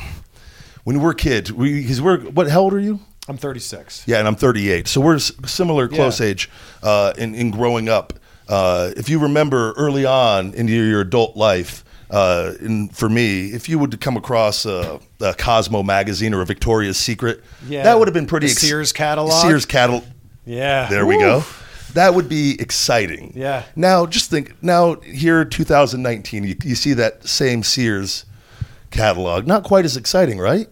[0.83, 2.49] when we're kids, we because we're what?
[2.49, 2.99] How old are you?
[3.27, 4.03] I'm 36.
[4.07, 6.27] Yeah, and I'm 38, so we're similar, close Yeah.
[6.27, 6.49] age
[6.83, 8.13] uh, in in growing up.
[8.49, 13.47] Uh, if you remember early on in your, your adult life, uh, and for me,
[13.47, 17.83] if you would come across a, a Cosmo magazine or a Victoria's Secret, Yeah.
[17.83, 18.47] that would have been pretty.
[18.47, 19.41] The Sears catalog?
[19.41, 20.03] Sears catalog.
[20.45, 20.87] Yeah.
[20.89, 21.43] There we go.
[21.93, 23.33] That would be exciting.
[23.35, 23.63] Yeah.
[23.75, 24.53] Now, just think.
[24.63, 28.25] Now, here, 2019, you, you see that same Sears
[28.91, 29.47] catalog.
[29.47, 30.67] Not quite as exciting, right?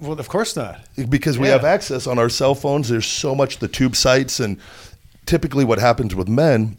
[0.00, 0.80] Well, of course not.
[1.08, 1.52] Because we Yeah.
[1.54, 2.88] have access on our cell phones.
[2.88, 4.58] There's so much the tube sites, and
[5.26, 6.76] typically, what happens with men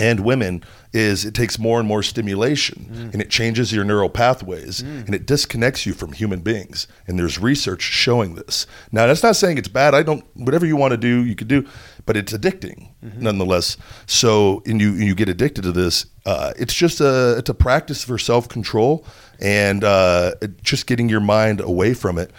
[0.00, 3.12] and women is it takes more and more stimulation Mm.
[3.14, 6.86] and it changes your neural pathways and it disconnects you from human beings.
[7.06, 8.66] And there's research showing this.
[8.90, 9.94] Now that's not saying it's bad.
[9.94, 11.66] I don't whatever you want to do you could do
[12.06, 13.22] but it's addicting Mm-hmm.
[13.22, 13.76] nonetheless.
[14.06, 18.04] So and you you get addicted to this uh, it's just a it's a practice
[18.04, 19.04] for self-control
[19.40, 22.30] and uh, just getting your mind away from it.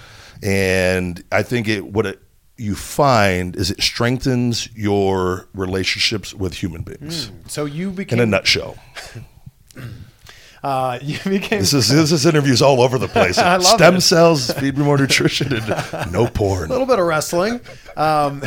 [0.42, 2.20] And i think it what it
[2.58, 8.30] you find is it strengthens your relationships with human beings So you became in a
[8.30, 8.78] nutshell.
[10.64, 13.38] Uh, you became This is this is interviews all over the place.
[13.38, 14.02] I love Stem it.
[14.02, 16.70] cells, feed me more nutrition, and no porn.
[16.70, 17.60] a little bit of wrestling.
[17.98, 18.40] Um,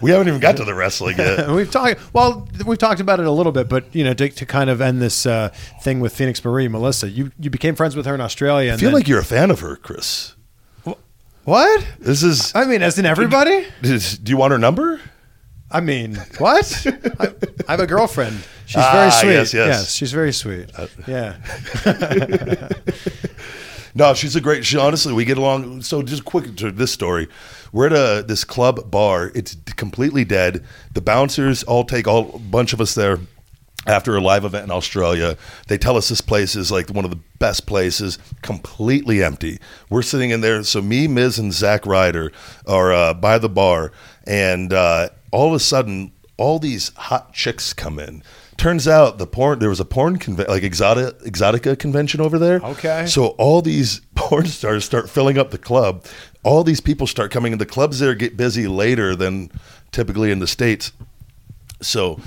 [0.00, 1.48] We haven't even got to the wrestling yet.
[1.48, 1.98] we've talked.
[2.14, 4.80] Well, we've talked about it a little bit, but you know, to, to kind of
[4.80, 5.48] end this uh,
[5.82, 8.72] thing with Phoenix Marie, Melissa, you you became friends with her in Australia.
[8.72, 10.36] I feel then- like you're a fan of her, Chris.
[11.44, 11.84] What?
[11.98, 12.52] This is.
[12.54, 13.66] I mean, as in everybody.
[13.82, 15.00] is- do you want her number?
[15.70, 16.86] I mean, what?
[17.20, 17.32] I,
[17.68, 18.42] I have a girlfriend.
[18.66, 19.32] She's Ah, very sweet.
[19.32, 19.92] yes, yes.
[19.94, 20.70] she's very sweet.
[21.06, 21.36] yeah.
[23.92, 24.64] No, she's a great.
[24.64, 25.82] She honestly, we get along.
[25.82, 27.26] So just quick to this story,
[27.72, 29.32] we're at a this club bar.
[29.34, 30.64] It's completely dead.
[30.94, 33.18] The bouncers all take all a bunch of us there
[33.90, 35.36] after a live event in Australia.
[35.66, 39.58] They tell us this place is like one of the best places, completely empty.
[39.90, 40.62] We're sitting in there.
[40.62, 42.30] So me, Miz, and Zack Ryder
[42.66, 43.90] are uh, by the bar,
[44.26, 48.22] and uh, all of a sudden, all these hot chicks come in.
[48.56, 52.60] Turns out the porn there was a porn conve- like exotic exotica convention over there.
[52.62, 53.06] Okay.
[53.06, 56.04] So all these porn stars start filling up the club.
[56.44, 57.58] All these people start coming in.
[57.58, 59.50] The clubs there get busy later than
[59.90, 60.92] typically in the states.
[61.80, 62.20] So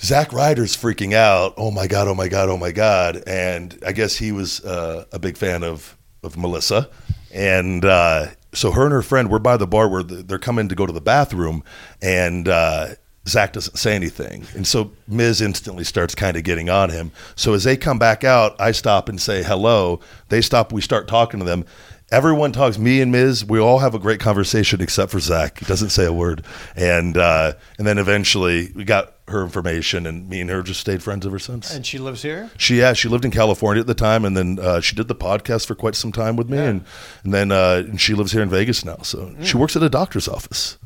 [0.00, 1.54] Zack Ryder's freaking out.
[1.56, 2.08] Oh my god!
[2.08, 2.48] Oh my god!
[2.48, 3.22] Oh my god!
[3.26, 6.90] And I guess he was uh, a big fan of of Melissa,
[7.32, 10.74] and uh, so her and her friend were by the bar where they're coming to
[10.74, 11.64] go to the bathroom,
[12.02, 12.48] and.
[12.48, 12.88] Uh,
[13.28, 14.46] Zack doesn't say anything.
[14.54, 17.10] And so Miz instantly starts kind of getting on him.
[17.34, 19.98] So as they come back out, I stop and say hello.
[20.28, 21.64] They stop, we start talking to them.
[22.12, 25.58] Everyone talks, me and Miz, we all have a great conversation except for Zack.
[25.58, 26.44] He doesn't say a word.
[26.76, 31.02] And uh, and then eventually we got her information, and me and her just stayed
[31.02, 31.74] friends ever since.
[31.74, 32.50] And she lives here.
[32.58, 35.14] She yeah, she lived in California at the time, and then uh, she did the
[35.16, 36.84] podcast for quite some time with me, and
[37.24, 38.98] and then uh, and she lives here in Vegas now.
[39.02, 39.44] So Mm.
[39.44, 40.78] she works at a doctor's office,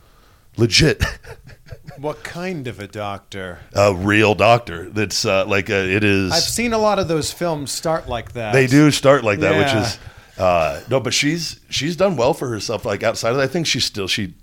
[0.57, 1.05] legit,
[1.99, 3.59] What kind of a doctor?
[3.75, 4.89] a real doctor.
[4.89, 6.33] That's uh, like uh it is.
[6.33, 8.53] I've seen a lot of those films start like that.
[8.55, 9.59] they do start like that, Yeah.
[9.81, 9.99] which is
[10.39, 12.87] uh, no, but she's she's done well for herself.
[12.87, 14.35] Like outside of that, I think she's still she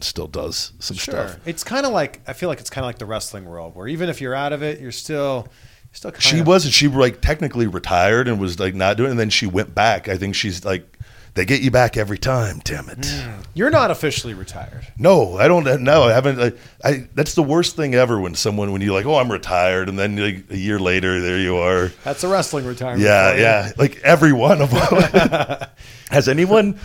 [0.00, 1.28] still does some Sure.
[1.28, 1.38] stuff.
[1.46, 3.88] It's kind of like I feel like it's kind of like the wrestling world, where
[3.88, 5.46] even if you're out of it, you're still,
[5.84, 6.10] you're still.
[6.12, 6.74] Kind She of, wasn't.
[6.74, 9.08] She like technically retired and was like not doing.
[9.08, 10.08] it, And then she went back.
[10.08, 10.94] I think she's like
[11.34, 12.60] they get you back every time.
[12.64, 12.98] Damn it.
[13.02, 13.44] Mm.
[13.54, 14.88] You're not officially retired.
[14.98, 16.04] No, I don't know.
[16.04, 16.40] I haven't.
[16.40, 16.52] I,
[16.88, 19.96] I that's the worst thing ever when someone when you're like, oh, I'm retired, and
[19.98, 21.92] then like, a year later, there you are.
[22.02, 23.02] That's a wrestling retirement.
[23.02, 23.40] Yeah, you.
[23.42, 23.72] yeah.
[23.76, 25.68] Like every one of them.
[26.10, 26.78] Has anyone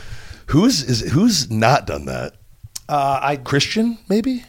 [0.48, 2.34] who's is who's not done that?
[2.90, 4.44] Uh, I Christian, maybe.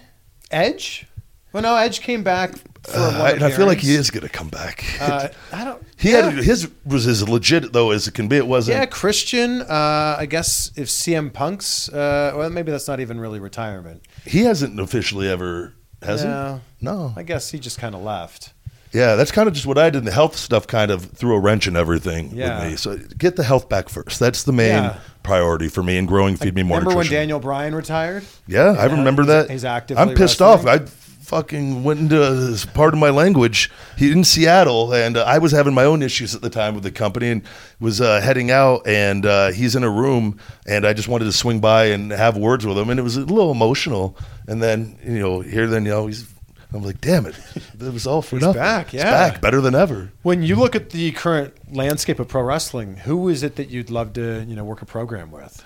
[0.51, 1.07] Edge.
[1.53, 4.29] Well, no, Edge came back for Uh, I, I feel like he is going to
[4.29, 4.85] come back.
[5.01, 5.83] Uh, I don't.
[5.97, 6.31] he yeah.
[6.31, 8.37] had his was as legit though as it can be.
[8.37, 8.77] It wasn't.
[8.79, 9.63] Yeah, Christian.
[9.63, 14.05] Uh, I guess if CM Punk's, uh, well, maybe that's not even really retirement.
[14.25, 16.61] He hasn't officially ever, has No.
[16.81, 16.85] he?
[16.85, 17.13] No.
[17.17, 18.53] I guess he just kind of left.
[18.95, 20.05] Yeah, that's kind of just what I did.
[20.05, 22.61] The health stuff kind of threw a wrench in everything Yeah.
[22.63, 22.77] with me.
[22.77, 24.21] So get the health back first.
[24.21, 24.95] That's the main Yeah.
[25.25, 28.25] priority for me in growing Feed Me More Remember when Daniel Bryan retired?
[28.47, 29.51] yeah, I remember that.
[29.51, 29.99] he's active.
[29.99, 30.69] I'm pissed wrestling.
[30.69, 30.83] off.
[30.83, 30.87] I
[31.25, 33.71] fucking went into this part of my language.
[33.97, 36.85] He in Seattle, and uh, I was having my own issues at the time with
[36.85, 37.43] the company, and
[37.81, 38.87] was uh, heading out.
[38.87, 42.37] And uh, he's in a room, and I just wanted to swing by and have
[42.37, 44.17] words with him, and it was a little emotional.
[44.47, 46.27] And then you know, here then you know he's.
[46.75, 47.37] I'm like, damn it!
[47.81, 48.61] It was all for nothing.
[48.61, 49.11] back, He's yeah.
[49.11, 50.11] back, better than ever.
[50.23, 53.91] When you look at the current landscape of pro wrestling, who is it that you'd
[53.91, 55.65] love to, you know, work a program with?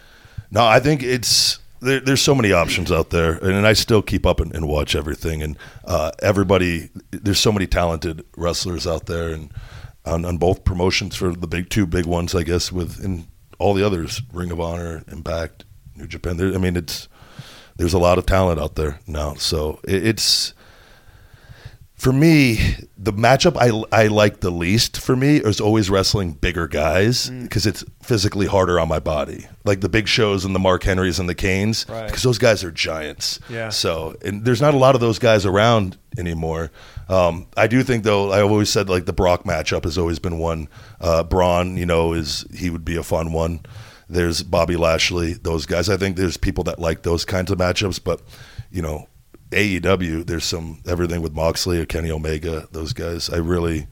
[0.51, 4.27] No, I think it's there, there's so many options out there, and, I still keep
[4.27, 5.43] up and, and watch everything.
[5.43, 9.53] And uh, everybody, there's so many talented wrestlers out there, and
[10.05, 13.27] on, on both promotions for the big two big ones, I guess, with and
[13.59, 15.65] all the others, Ring of Honor, Impact,
[15.97, 16.37] New Japan.
[16.37, 17.09] There, I mean, it's
[17.77, 20.55] there's a lot of talent out there now, so it, it's.
[21.99, 26.69] For me, the matchup I, I like the least for me is always wrestling bigger
[26.69, 27.43] guys Mm.
[27.43, 29.49] because it's physically harder on my body.
[29.65, 32.07] Like the big shows and the Mark Henrys and the Kanes, Right.
[32.07, 33.41] because those guys are giants.
[33.51, 33.71] Yeah.
[33.71, 36.71] So and there's not a lot of those guys around anymore.
[37.09, 40.39] Um, I do think though I always said like the Brock matchup has always been
[40.39, 40.69] one.
[41.01, 43.61] Uh, Braun, you know, is he would be a fun one.
[44.09, 45.89] There's Bobby Lashley, those guys.
[45.91, 48.21] I think there's people that like those kinds of matchups, but
[48.71, 49.09] you know,
[49.51, 53.31] AEW, there's some everything with Moxley or Kenny Omega, those guys.
[53.31, 53.87] I really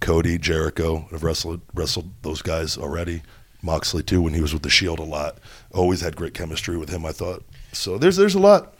[0.00, 3.22] Cody, Jericho, I've wrestled wrestled those guys already.
[3.62, 5.38] Moxley too, when he was with the Shield a lot.
[5.72, 7.42] Always had great chemistry with him, I thought.
[7.72, 8.74] So there's there's a lot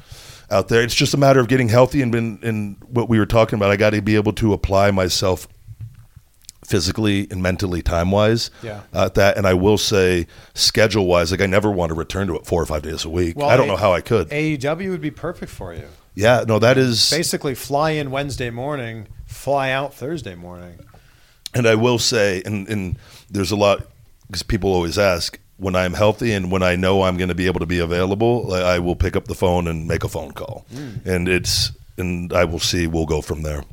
[0.51, 0.83] out there.
[0.83, 3.71] It's just a matter of getting healthy and been in what we were talking about.
[3.71, 5.49] I got to be able to apply myself
[6.67, 8.81] physically and mentally time wise Yeah.
[8.95, 12.37] at that and i will say schedule wise like i never want to return to
[12.37, 14.89] it four or five days a week i don't A- know how i could AEW
[14.89, 15.87] would be perfect for you.
[16.15, 20.79] Yeah no that is Basically, fly in Wednesday morning, fly out Thursday morning.
[21.55, 22.99] And I will say, and, and
[23.31, 23.87] there's a lot
[24.27, 27.47] because people always ask when I'm healthy and when I know I'm going to be
[27.47, 30.33] able to be available, I I will pick up the phone and make a phone
[30.33, 31.05] call, mm.
[31.07, 32.87] and it's and I will see.
[32.87, 33.65] We'll go from there.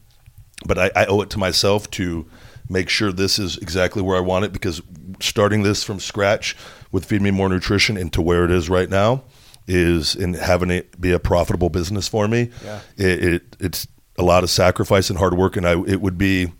[0.65, 2.27] But I, I owe it to myself to
[2.69, 4.81] make sure this is exactly where I want it because
[5.19, 6.55] starting this from scratch
[6.91, 9.23] with Feed Me More Nutrition into where it is right now
[9.67, 12.49] is in having it be a profitable business for me.
[12.63, 12.79] Yeah.
[12.97, 13.87] It, it it's
[14.17, 16.51] a lot of sacrifice and hard work, and I it would be.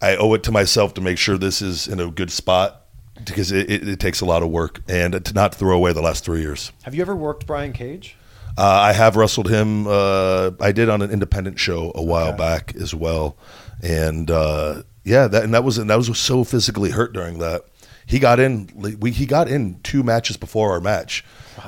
[0.00, 2.82] I owe it to myself to make sure this is in a good spot
[3.24, 6.02] because it, it, it takes a lot of work and to not throw away the
[6.02, 6.72] last three years.
[6.82, 8.16] Have you ever worked Brian Cage?
[8.58, 9.86] Uh, I have wrestled him.
[9.86, 12.36] Uh, I did on an independent show a while Okay.
[12.36, 13.36] back as well,
[13.82, 17.64] and uh, yeah, that and that was and that was so physically hurt during that.
[18.06, 18.68] He got in.
[19.00, 21.24] We he got in two matches before our match.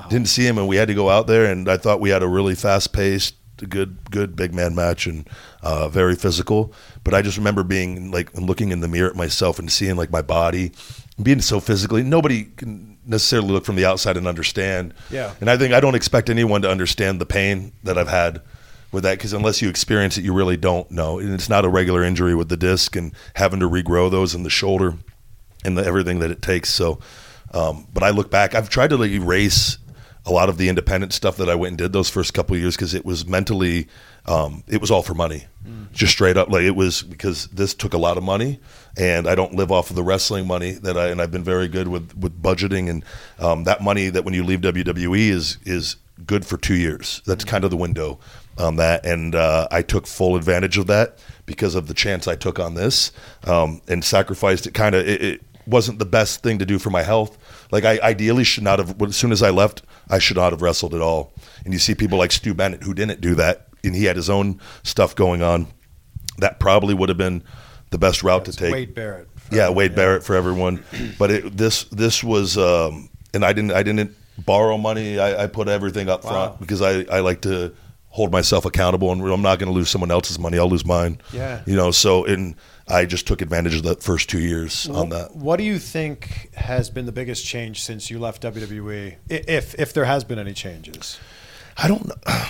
[0.08, 1.50] Didn't see him, and we had to go out there.
[1.50, 5.28] And I thought we had a really fast paced, good good big man match, and
[5.62, 6.72] uh, very physical.
[7.04, 10.10] But I just remember being like looking in the mirror at myself and seeing like
[10.10, 10.72] my body
[11.22, 12.02] being so physically.
[12.02, 14.92] Nobody can necessarily look from the outside and understand.
[15.10, 15.34] Yeah.
[15.40, 18.42] And I think I don't expect anyone to understand the pain that I've had
[18.92, 21.18] with that because unless you experience it, you really don't know.
[21.18, 24.42] And it's not a regular injury with the disc and having to regrow those in
[24.42, 24.94] the shoulder
[25.66, 26.70] and the, everything that it takes.
[26.70, 27.00] So,
[27.52, 29.78] um, but I look back, I've tried to like erase
[30.24, 32.60] a lot of the independent stuff that I went and did those first couple of
[32.60, 33.86] years because it was mentally,
[34.26, 35.46] um, it was all for money,
[35.92, 36.50] just straight up.
[36.50, 38.58] Like it was because this took a lot of money,
[38.96, 41.68] and I don't live off of the wrestling money that I and I've been very
[41.68, 43.04] good with with budgeting and
[43.38, 47.22] um, that money that when you leave WWE is is good for two years.
[47.26, 48.18] That's kind of the window.
[48.58, 52.36] on that, and uh, I took full advantage of that because of the chance I
[52.36, 53.12] took on this
[53.44, 54.74] um, and sacrificed it.
[54.74, 57.36] Kind of, it, it wasn't the best thing to do for my health.
[57.70, 59.00] Like I ideally should not have.
[59.02, 61.32] As soon as I left, I should not have wrestled at all.
[61.64, 64.30] And you see people like Stu Bennett who didn't do that, and he had his
[64.30, 65.66] own stuff going on.
[66.38, 67.42] That probably would have been
[67.90, 68.72] the best route to take.
[68.72, 69.28] Wade Barrett.
[69.50, 70.84] Yeah, Wade Barrett for everyone.
[71.18, 75.18] But it, this this was, um, and I didn't I didn't borrow money.
[75.18, 77.72] I, I put everything up front because I, I like to
[78.08, 80.58] hold myself accountable, and I'm not going to lose someone else's money.
[80.58, 81.20] I'll lose mine.
[81.32, 81.62] Yeah.
[81.66, 81.90] you know.
[81.90, 82.54] So and
[82.88, 85.34] I just took advantage of the first two years on that.
[85.34, 89.92] What do you think has been the biggest change since you left WWE, if if
[89.92, 91.18] there has been any changes?
[91.76, 92.14] I don't know.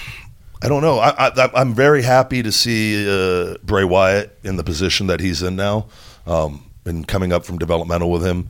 [0.62, 0.99] I don't know.
[0.99, 5.43] I, I, I'm very happy to see uh, Bray Wyatt in the position that he's
[5.43, 5.89] in now,
[6.26, 8.49] um, and coming up from developmental with him.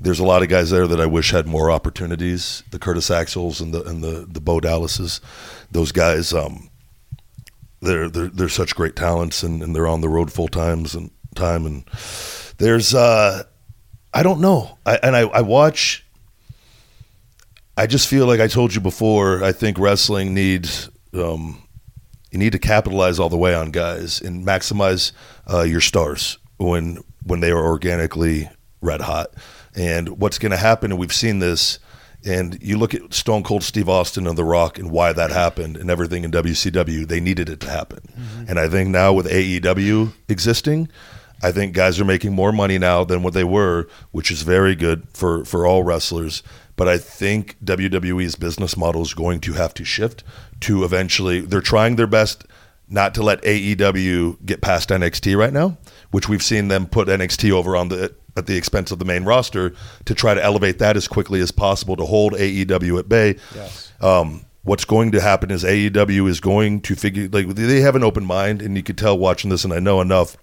[0.00, 2.62] There's a lot of guys there that I wish had more opportunities.
[2.70, 5.20] The Curtis Axels and the and the the Bo Dallases,
[5.70, 6.32] those guys.
[6.32, 6.70] Um,
[7.80, 11.10] they're they're they're such great talents, and, and they're on the road full times and
[11.38, 11.64] time.
[11.64, 11.84] And
[12.58, 13.44] there's uh,
[14.12, 14.78] I don't know.
[14.84, 16.04] I, and I, I watch.
[17.76, 19.44] I just feel like I told you before.
[19.44, 21.62] I think wrestling needs um,
[22.30, 25.12] you need to capitalize all the way on guys and maximize
[25.50, 29.34] uh, your stars when when they are organically red hot.
[29.74, 31.78] And what's going to happen, and we've seen this.
[32.26, 35.76] And you look at Stone Cold Steve Austin and The Rock and why that happened
[35.76, 38.00] and everything in WCW, they needed it to happen.
[38.48, 40.88] And I think now with AEW existing,
[41.42, 44.74] I think guys are making more money now than what they were, which is very
[44.74, 46.42] good for, for all wrestlers.
[46.76, 50.24] But I think WWE's business model is going to have to shift
[50.60, 52.44] to eventually, they're trying their best
[52.88, 55.76] not to let AEW get past NXT right now,
[56.10, 59.24] which we've seen them put NXT over on the at the expense of the main
[59.24, 59.74] roster
[60.04, 63.36] to try to elevate that as quickly as possible to hold AEW at bay.
[63.52, 63.92] Yes.
[64.00, 68.04] Um, what's going to happen is AEW is going to figure like they have an
[68.04, 70.36] open mind, and you could tell watching this, and I know enough.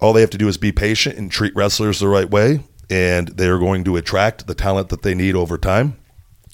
[0.00, 3.28] All they have to do is be patient and treat wrestlers the right way, and
[3.28, 5.96] they are going to attract the talent that they need over time.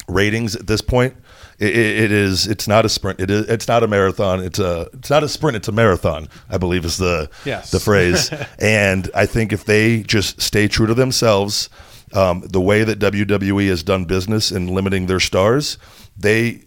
[0.08, 1.14] Ratings at this point,
[1.58, 3.20] it, it is it's not a sprint.
[3.20, 4.40] It is it's not a marathon.
[4.40, 5.56] It's a it's not a sprint.
[5.56, 6.28] It's a marathon.
[6.50, 7.70] I believe is the Yes.
[7.70, 8.30] the phrase.
[8.58, 11.68] and I think if they just stay true to themselves,
[12.14, 15.78] um, the way that WWE has done business in limiting their stars,
[16.16, 16.62] they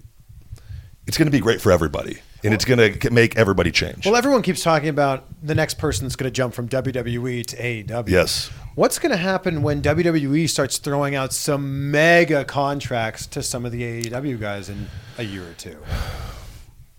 [1.07, 4.05] it's going to be great for everybody, and it's going to make everybody change.
[4.05, 7.57] Well, everyone keeps talking about the next person that's going to jump from WWE to
[7.57, 8.09] AEW.
[8.09, 8.49] Yes.
[8.75, 13.71] What's going to happen when WWE starts throwing out some mega contracts to some of
[13.71, 14.87] the AEW guys in
[15.17, 15.77] a year or two?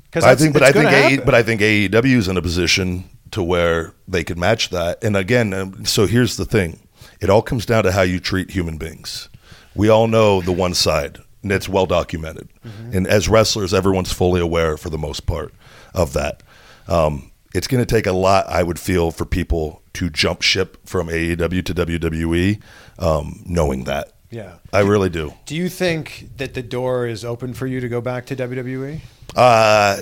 [0.04, 3.04] Because I think, but I think, AE, but I think AEW is in a position
[3.32, 5.04] to where they could match that.
[5.04, 6.80] And again, um, so here's the thing:
[7.20, 9.28] it all comes down to how you treat human beings.
[9.74, 12.48] We all know the one side, and it's well documented.
[12.92, 15.54] And as wrestlers, everyone's fully aware, for the most part,
[15.94, 16.42] of that.
[16.88, 20.76] Um, it's going to take a lot, I would feel, for people to jump ship
[20.84, 22.60] from AEW to WWE,
[22.98, 24.12] um, knowing that.
[24.30, 24.56] yeah.
[24.72, 25.34] I really do.
[25.46, 29.00] Do you think that the door is open for you to go back to WWE?
[29.36, 29.98] Uh,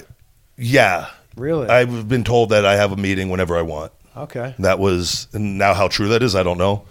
[0.57, 1.11] yeah.
[1.37, 1.69] Really?
[1.69, 3.93] I've been told that I have a meeting whenever I want.
[4.17, 4.55] Okay.
[4.61, 6.85] That was and now how true that is, I don't know.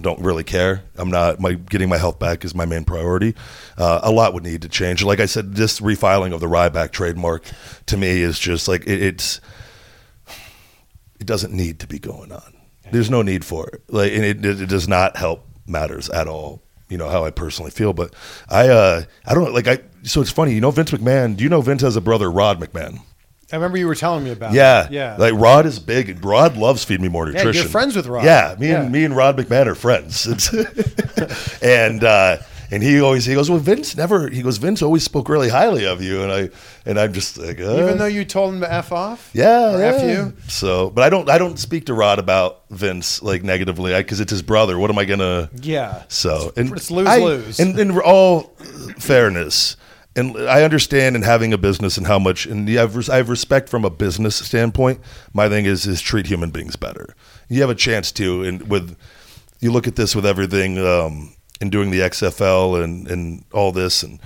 [0.00, 0.82] Don't really care.
[0.96, 1.40] I'm not.
[1.40, 3.34] My getting my health back is my main priority.
[3.78, 5.04] Uh, a lot would need to change.
[5.04, 7.44] Like I said, this refiling of the Ryback trademark
[7.86, 9.40] to me is just like it, it's.
[11.20, 12.54] It doesn't need to be going on.
[12.90, 13.82] There's no need for it.
[13.88, 16.60] Like, and it, it, it does not help matters at all.
[16.88, 18.14] You know how I personally feel, but
[18.48, 19.78] I, uh, I don't like I.
[20.02, 20.52] So it's funny.
[20.52, 21.36] You know Vince McMahon.
[21.36, 23.00] Do you know Vince has a brother, Rod McMahon?
[23.54, 24.52] I remember you were telling me about.
[24.52, 24.90] Yeah, it.
[24.90, 25.16] Yeah.
[25.16, 26.24] Like Rod is big.
[26.24, 27.52] Rod loves Feed Me More Nutrition.
[27.54, 28.24] Yeah, you're friends with Rod.
[28.24, 28.82] Yeah, me Yeah.
[28.82, 30.26] and me and Rod McMahon are friends.
[31.62, 32.38] And uh,
[32.70, 34.28] and he always he goes, well, Vince never.
[34.28, 36.50] He goes, Vince always spoke really highly of you, and I
[36.84, 39.30] and I'm just like, uh, Even though you told him to f off.
[39.32, 39.86] yeah, Or yeah.
[39.86, 40.34] F you?
[40.48, 44.30] So, but I don't I don't speak to Rod about Vince like negatively because it's
[44.32, 44.78] his brother.
[44.78, 45.48] What am I gonna?
[45.62, 46.02] Yeah.
[46.08, 47.60] So and It's lose I- lose.
[47.60, 48.54] And in all
[48.98, 49.76] fairness,
[50.16, 53.28] and I understand in having a business and how much, and you have, I have
[53.28, 55.00] respect from a business standpoint.
[55.32, 57.14] My thing is is treat human beings better.
[57.48, 58.96] You have a chance to, and with
[59.60, 64.02] you look at this with everything, um, and doing the XFL and and all this,
[64.02, 64.20] and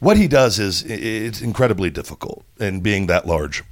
[0.00, 3.64] what he does is it's incredibly difficult, and being that large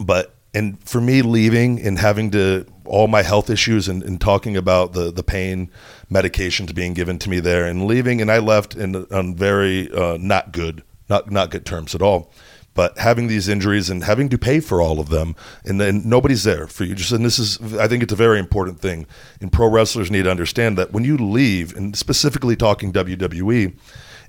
[0.00, 4.56] but and for me leaving and having to all my health issues and, and talking
[4.56, 5.70] about the the pain
[6.10, 8.20] medications being given to me there and leaving.
[8.20, 12.32] And I left in on very uh, not good not not good terms at all.
[12.72, 15.34] But having these injuries and having to pay for all of them
[15.64, 16.94] and then nobody's there for you.
[16.94, 19.06] Just and this is I think it's a very important thing.
[19.40, 23.76] And pro wrestlers need to understand that when you leave and specifically talking WWE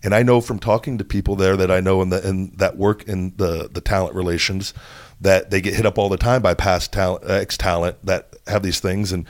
[0.03, 2.77] And I know from talking to people there that I know in the in that
[2.77, 4.73] work in the the talent relations
[5.21, 8.63] that they get hit up all the time by past talent ex talent that have
[8.63, 9.25] these things and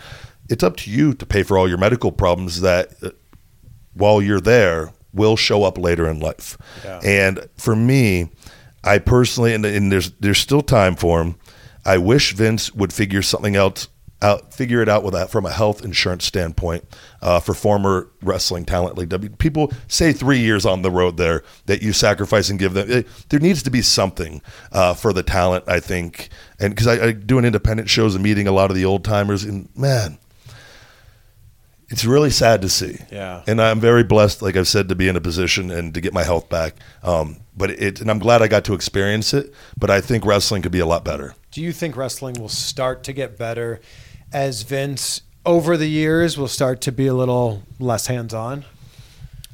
[0.49, 3.09] it's up to you to pay for all your medical problems that uh,
[3.93, 6.57] while you're there will show up later in life.
[7.03, 8.30] And for me,
[8.84, 11.36] I personally and, and there's there's still time for him.
[11.86, 13.88] I wish Vince would figure something else
[14.22, 16.86] out, figure it out with that from a health insurance standpoint
[17.22, 19.30] uh, for former wrestling talent like W.
[19.32, 22.91] People say three years on the road there that you sacrifice and give them.
[22.91, 24.41] eh, there needs to be something
[24.72, 28.24] uh, for the talent, I think, and because I, I do an independent shows and
[28.24, 30.17] meeting a lot of the old timers, and man,
[31.91, 32.97] it's really sad to see.
[33.11, 33.43] Yeah.
[33.47, 36.13] And I'm very blessed, like I've said, to be in a position and to get
[36.13, 36.76] my health back.
[37.03, 39.53] Um, but it, and I'm glad I got to experience it.
[39.78, 41.36] But I think wrestling could be a lot better.
[41.51, 43.82] Do you think wrestling will start to get better
[44.34, 48.65] as Vince over the years will start to be a little less hands on?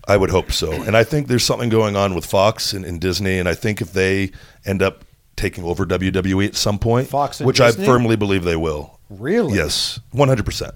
[0.07, 0.71] I would hope so.
[0.71, 3.39] And I think there's something going on with Fox and, and Disney.
[3.39, 4.31] And I think if they
[4.65, 5.03] end up
[5.35, 7.83] taking over WWE at some point, Fox and which Disney?
[7.83, 8.99] I firmly believe they will.
[9.09, 9.55] Really?
[9.55, 10.71] Yes, 100%.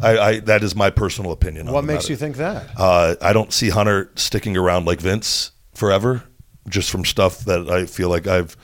[0.00, 1.70] I, I that is my personal opinion.
[1.70, 2.12] What makes matter.
[2.12, 2.68] you think that?
[2.76, 6.24] Uh, I don't see Hunter sticking around like Vince forever,
[6.68, 8.56] just from stuff that I feel like I've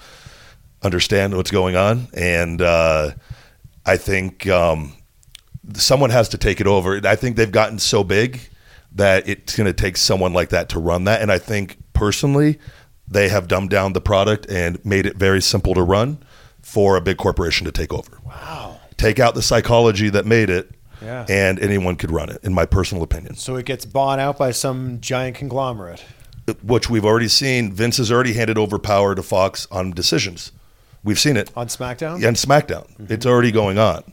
[0.83, 3.11] understand what's going on, and uh,
[3.87, 4.95] I think um,
[5.75, 7.01] someone has to take it over.
[7.07, 8.41] I think they've gotten so big
[8.93, 12.59] that it's going to take someone like that to run that, and I think personally
[13.09, 16.19] they have dumbed down the product and made it very simple to run
[16.63, 18.19] for a big corporation to take over.
[18.25, 18.79] Wow.
[18.97, 20.71] Take out the psychology that made it.
[21.03, 21.25] Yeah.
[21.29, 23.35] And anyone could run it, in my personal opinion.
[23.37, 26.05] So it gets bought out by some giant conglomerate.
[26.63, 27.73] which we've already seen.
[27.73, 30.53] Vince has already handed over power to Fox on decisions.
[31.03, 32.25] We've seen it On SmackDown?
[32.27, 33.11] and SmackDown.
[33.11, 34.05] It's already going on.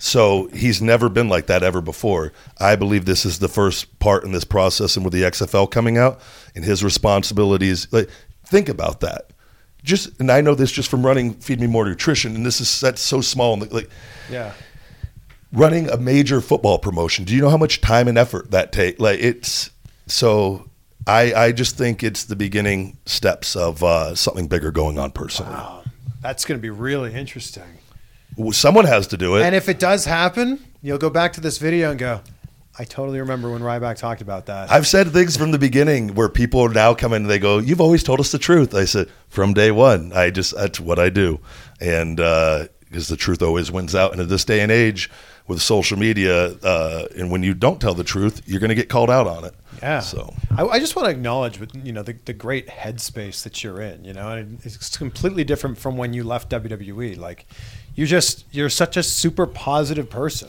[0.00, 2.32] So he's never been like that ever before.
[2.60, 5.98] I believe this is the first part in this process, and with the XFL coming
[5.98, 6.20] out
[6.54, 8.08] and his responsibilities, like
[8.46, 9.30] think about that.
[9.82, 12.80] Just and I know this just from running Feed Me More Nutrition, and this is
[12.80, 13.54] that's so small.
[13.54, 13.90] And like
[14.30, 14.52] Yeah.
[15.52, 17.24] running a major football promotion.
[17.24, 19.00] Do you know how much time and effort that take?
[19.00, 19.70] Like it's
[20.06, 20.64] so.
[21.08, 25.56] I I just think it's the beginning steps of uh, something bigger going on personally.
[26.20, 27.78] That's going to be really interesting.
[28.52, 29.42] Someone has to do it.
[29.42, 32.20] And if it does happen, you'll go back to this video and go,
[32.78, 34.70] I totally remember when Ryback talked about that.
[34.70, 37.58] I've said things from the beginning where people are now come in and they go,
[37.58, 40.12] "You've always told us the truth." I said from day one.
[40.12, 41.40] I just that's what I do,
[41.80, 44.12] and uh, because the truth always wins out.
[44.12, 45.10] And at this day and age,
[45.48, 48.88] with social media, uh, and when you don't tell the truth, you're going to get
[48.88, 49.54] called out on it.
[49.82, 50.00] Yeah.
[50.00, 53.64] So I, I just want to acknowledge, with you know, the, the great headspace that
[53.64, 54.04] you're in.
[54.04, 57.16] You know, and it's completely different from when you left WWE.
[57.16, 57.46] Like,
[57.94, 60.48] you just you're such a super positive person.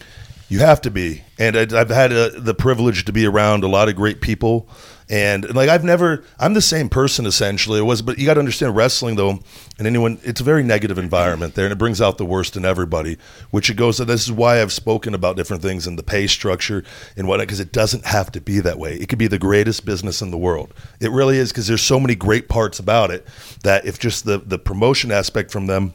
[0.50, 3.68] You have to be, and I- I've had uh, the privilege to be around a
[3.68, 4.68] lot of great people,
[5.10, 7.80] and like I've never, I'm the same person essentially.
[7.80, 9.39] It was, but you got to understand wrestling though,
[9.78, 12.64] and anyone, it's a very negative environment there, and it brings out the worst in
[12.64, 13.18] everybody.
[13.51, 13.97] Which it goes.
[13.97, 16.84] This is why I've spoken about different things in the pay structure
[17.18, 18.95] and what, because it doesn't have to be that way.
[18.95, 20.74] It could be the greatest business in the world.
[20.99, 23.26] It really is because there's so many great parts about it
[23.64, 25.93] that if just the the promotion aspect from them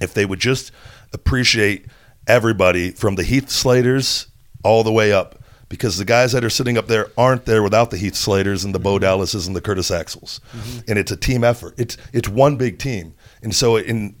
[0.00, 0.72] if they would just
[1.12, 1.86] appreciate
[2.26, 4.28] everybody from the Heath Slaters
[4.62, 5.43] all the way up.
[5.74, 8.72] Because the guys that are sitting up there aren't there without the Heath Slaters and
[8.72, 9.02] the Bo mm-hmm.
[9.02, 10.80] Dallases and the Curtis Axels, mm-hmm.
[10.86, 11.74] and it's a team effort.
[11.76, 14.14] It's it's one big team, and so in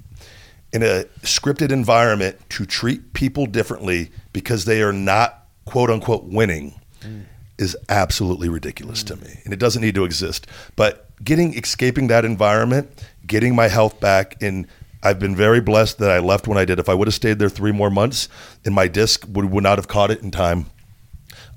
[0.72, 6.74] in a scripted environment to treat people differently because they are not quote unquote winning
[7.00, 7.24] mm.
[7.56, 9.22] is absolutely ridiculous to mm.
[9.22, 9.40] me.
[9.44, 10.48] And it doesn't need to exist.
[10.74, 12.90] But getting escaping that environment
[13.24, 14.66] getting my health back and
[15.04, 16.78] I've been very blessed that I left when I did.
[16.78, 18.28] If I would have stayed there three more months
[18.64, 20.66] and my disc would, would not have caught it in time,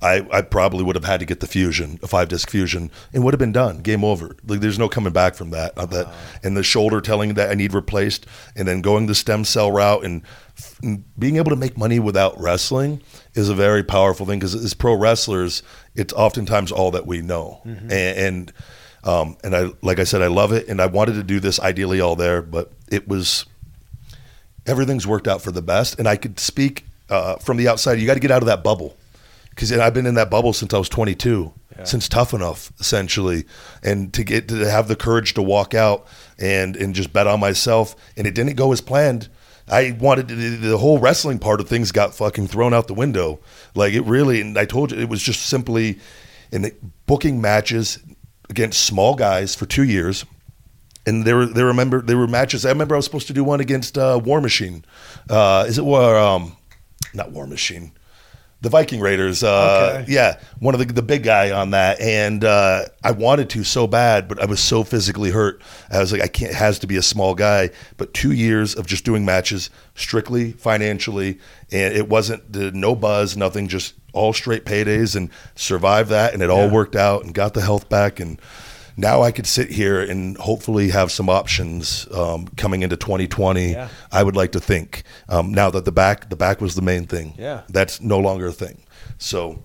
[0.02, 3.24] I, I probably would have had to get the fusion, a five disc fusion, and
[3.24, 3.80] would have been done.
[3.80, 4.36] Game over.
[4.46, 5.78] Like there's no coming back from that.
[5.78, 9.44] Uh, that and the shoulder telling that I need replaced, and then going the stem
[9.44, 10.22] cell route and,
[10.84, 13.02] and being able to make money without wrestling
[13.34, 15.64] is a very powerful thing because as pro wrestlers,
[15.96, 17.62] it's oftentimes all that we know.
[17.64, 18.54] And, and
[19.04, 21.60] um, and I like I said, I love it, and I wanted to do this
[21.60, 23.46] ideally all there, but it was
[24.68, 25.98] everything's worked out for the best.
[25.98, 28.00] And I could speak uh, from the outside.
[28.00, 28.96] You got to get out of that bubble
[29.58, 31.52] because I've been in that bubble since I was 22,
[31.84, 33.46] since Tough Enough, essentially,
[33.82, 36.06] and to get to have the courage to walk out
[36.38, 39.30] and and just bet on myself, and it didn't go as planned.
[39.68, 43.40] I wanted to, the whole wrestling part of things got fucking thrown out the window.
[43.74, 46.00] Like it really, and I told you it was just simply
[46.52, 46.72] in
[47.08, 47.98] booking matches
[48.50, 50.24] against small guys for two years
[51.08, 52.66] and there were there remember there were matches.
[52.66, 54.86] I remember I was supposed to do one against uh, War Machine.
[55.30, 56.16] Uh, is it War?
[56.16, 56.56] Um,
[57.14, 57.94] not War Machine.
[58.62, 59.44] The Viking Raiders.
[59.44, 60.12] Uh, Okay.
[60.14, 63.86] Yeah, one of the the big guy on that, and uh, I wanted to so
[63.88, 65.62] bad, but I was so physically hurt.
[65.92, 66.52] I was like, I can't.
[66.52, 67.70] It has to be a small guy.
[67.98, 71.40] But two years of just doing matches strictly financially,
[71.72, 76.42] and it wasn't the no buzz, nothing, just all straight paydays, and survived that, and
[76.42, 78.40] it all worked out, and got the health back, and
[78.98, 83.72] now I could sit here and hopefully have some options um, coming into 2020.
[83.72, 83.90] Yeah.
[84.12, 87.06] I would like to think um, now that the back the back was the main
[87.06, 87.36] thing.
[87.38, 87.62] Yeah.
[87.70, 88.84] that's no longer a thing.
[89.20, 89.64] So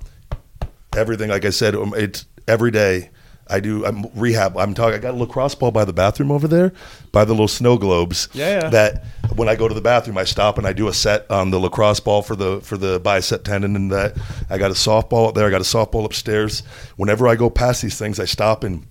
[0.96, 3.10] everything, like I said, um, it's every day.
[3.48, 3.84] I do.
[3.84, 4.56] I'm rehab.
[4.56, 4.94] I'm talking.
[4.94, 6.72] I got a lacrosse ball by the bathroom over there,
[7.10, 8.28] by the little snow globes.
[8.32, 8.68] Yeah, yeah.
[8.70, 9.04] That
[9.34, 11.58] when I go to the bathroom, I stop and I do a set on the
[11.58, 14.16] lacrosse ball for the for the bicep tendon and that.
[14.48, 15.46] I got a softball up there.
[15.46, 16.62] I got a softball upstairs.
[16.96, 18.86] Whenever I go past these things, I stop and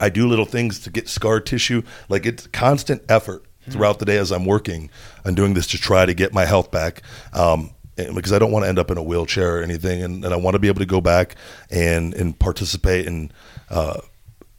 [0.00, 1.82] I do little things to get scar tissue.
[2.08, 4.90] Like it's constant effort throughout the day as I'm working
[5.24, 7.02] and doing this to try to get my health back.
[7.32, 10.34] Um, because I don't want to end up in a wheelchair or anything, and, and
[10.34, 11.34] I want to be able to go back
[11.70, 13.32] and and participate in
[13.70, 14.00] uh,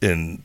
[0.02, 0.42] in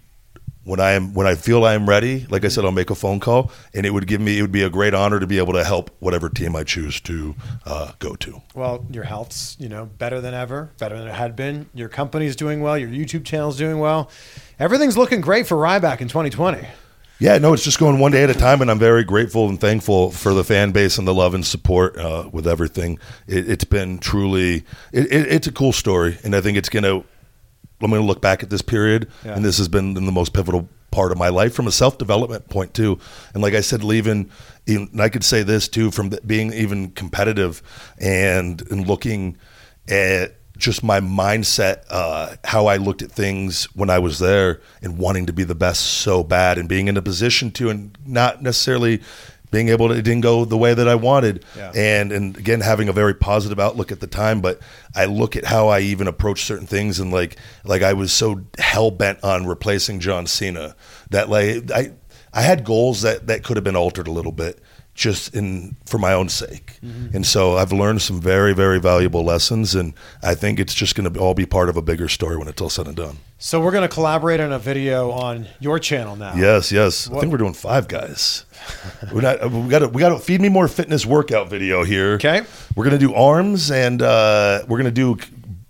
[0.63, 2.25] when I am when I feel I am ready.
[2.29, 4.51] Like I said, I'll make a phone call, and it would give me it would
[4.51, 7.35] be a great honor to be able to help whatever team I choose to
[7.65, 8.41] uh, go to.
[8.55, 11.69] Well, your health's you know better than ever, better than it had been.
[11.73, 12.77] Your company's doing well.
[12.77, 14.09] Your YouTube channel's doing well.
[14.59, 16.65] Everything's looking great for Ryback in 2020.
[17.19, 19.57] Yeah, no, it's just going one day at a time, and I'm very grateful and
[19.59, 22.99] thankful for the fan base and the love and support uh, with everything.
[23.27, 27.03] It, it's been truly, it, it, it's a cool story, and I think it's gonna.
[27.83, 29.35] I'm gonna look back at this period, Yeah.
[29.35, 32.49] and this has been the most pivotal part of my life from a self development
[32.49, 32.99] point too.
[33.33, 34.29] And like I said, leaving,
[34.67, 37.61] and I could say this too, from being even competitive
[37.99, 39.37] and and looking
[39.87, 44.97] at just my mindset, uh, how I looked at things when I was there, and
[44.99, 48.43] wanting to be the best so bad, and being in a position to, and not
[48.43, 49.01] necessarily
[49.53, 51.71] being able to, it didn't go the way that I wanted, Yeah.
[51.73, 54.41] and and again having a very positive outlook at the time.
[54.41, 54.59] But
[54.93, 58.41] I look at how I even approach certain things, and like like I was so
[58.59, 60.75] hell bent on replacing John Cena
[61.11, 61.91] that like I
[62.33, 64.59] I had goals that that could have been altered a little bit
[64.95, 66.79] just in for my own sake.
[66.81, 71.11] And so I've learned some very very valuable lessons, and I think it's just going
[71.11, 73.17] to all be part of a bigger story when it's all said and done.
[73.37, 76.33] So we're going to collaborate on a video on your channel now.
[76.35, 77.09] Yes, yes.
[77.09, 78.45] I think we're doing five guys.
[79.11, 79.49] We're not.
[79.51, 79.87] We got to.
[79.89, 82.13] We got to feed me more fitness workout video here.
[82.13, 82.41] Okay.
[82.75, 85.17] We're gonna do arms and uh, we're gonna do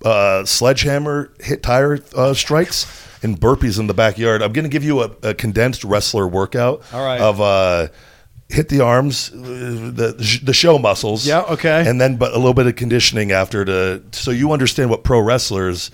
[0.06, 2.86] uh, sledgehammer hit tire uh, strikes
[3.24, 4.42] and burpees in the backyard.
[4.44, 6.84] I'm gonna give you a, a condensed wrestler workout.
[6.94, 7.22] All right.
[7.22, 7.88] Of uh,
[8.54, 11.26] hit the arms, uh, the the show muscles.
[11.26, 11.88] Yeah, okay.
[11.88, 15.20] And then, but a little bit of conditioning after to so you understand what pro
[15.20, 15.92] wrestlers.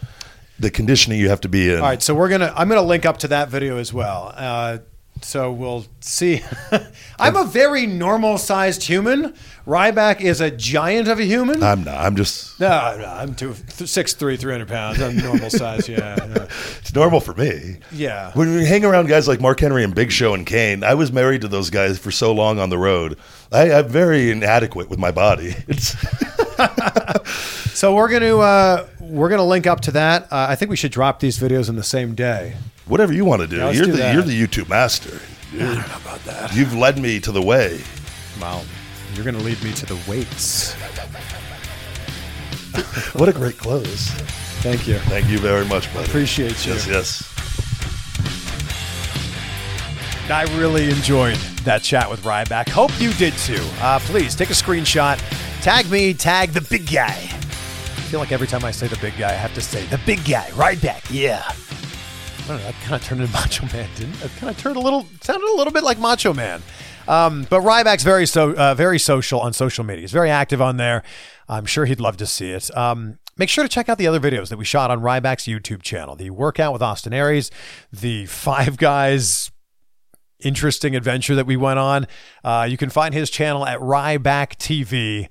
[0.60, 1.78] The conditioning you have to be in.
[1.78, 2.54] All right, so we're gonna.
[2.54, 4.34] I'm gonna link up to that video as well.
[4.36, 4.80] Uh,
[5.22, 6.44] so we'll see.
[7.20, 9.34] I'm a very normal sized human.
[9.68, 11.62] Ryback is a giant of a human.
[11.62, 11.98] I'm not.
[11.98, 12.60] I'm just.
[12.60, 12.68] no,
[12.98, 15.02] no, I'm two, th- six three, three hundred pounds.
[15.02, 15.88] I'm normal size.
[15.88, 16.48] Yeah, yeah.
[16.80, 17.78] It's normal for me.
[17.92, 18.32] Yeah.
[18.34, 21.12] When we hang around guys like Mark Henry and Big Show and Kane, I was
[21.12, 23.18] married to those guys for so long on the road.
[23.52, 25.56] I, I'm very inadequate with my body.
[25.68, 25.96] It's
[27.78, 30.24] So we're gonna uh, we're gonna link up to that.
[30.24, 32.56] Uh, I think we should drop these videos in the same day.
[32.90, 33.58] Whatever you want to do.
[33.58, 34.14] Yeah, you're do the that.
[34.14, 35.20] you're the YouTube master.
[35.54, 36.54] I don't know about that.
[36.54, 37.82] You've led me to the way.
[38.42, 38.64] Wow,
[39.14, 40.76] you're gonna lead me to the weights.
[43.14, 44.10] What a great close.
[44.62, 45.00] Thank you.
[45.00, 46.06] Thank you very much, buddy.
[46.08, 46.74] Appreciate you.
[46.74, 47.24] Yes, yes.
[50.30, 51.36] I really enjoyed
[51.66, 52.70] that chat with Ryback.
[52.70, 53.62] Hope you did too.
[53.82, 55.18] Uh, please take a screenshot,
[55.62, 57.08] tag me, tag the big guy.
[57.08, 60.00] I feel like every time I say the big guy, I have to say the
[60.06, 61.02] big guy, Ryback.
[61.10, 61.52] Yeah.
[62.50, 62.72] I don't know.
[62.72, 64.20] That kind of turned into Macho Man, didn't?
[64.22, 66.64] That kind of turned a little, sounded a little bit like Macho Man.
[67.08, 70.02] Um, but Ryback's very so uh, very social on social media.
[70.02, 71.04] He's very active on there.
[71.48, 72.76] I'm sure he'd love to see it.
[72.76, 75.82] Um, make sure to check out the other videos that we shot on Ryback's YouTube
[75.82, 77.52] channel: the workout with Austin Aries,
[77.92, 79.52] the Five Guys
[80.40, 82.08] interesting adventure that we went on.
[82.44, 85.28] Uh, you can find his channel at Ryback TV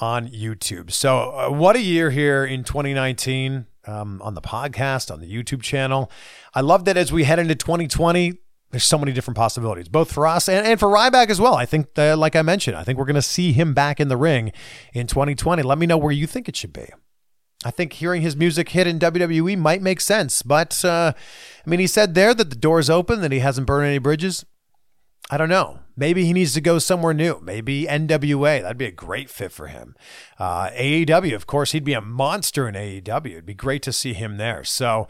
[0.00, 0.90] on YouTube.
[0.90, 5.62] So, uh, what a year here in 2019 um, on the podcast, on the YouTube
[5.62, 6.10] channel.
[6.54, 8.34] I love that as we head into 2020,
[8.70, 11.54] there's so many different possibilities, both for us and, and for Ryback as well.
[11.54, 14.08] I think, uh, like I mentioned, I think we're going to see him back in
[14.08, 14.52] the ring
[14.94, 15.62] in 2020.
[15.62, 16.88] Let me know where you think it should be.
[17.64, 20.42] I think hearing his music hit in WWE might make sense.
[20.42, 21.12] But, uh,
[21.64, 24.44] I mean, he said there that the door's open, that he hasn't burned any bridges.
[25.32, 25.78] I don't know.
[25.96, 27.40] Maybe he needs to go somewhere new.
[27.42, 28.60] Maybe NWA.
[28.60, 29.96] That'd be a great fit for him.
[30.38, 33.30] Uh, AEW, of course, he'd be a monster in AEW.
[33.30, 34.62] It'd be great to see him there.
[34.62, 35.08] So,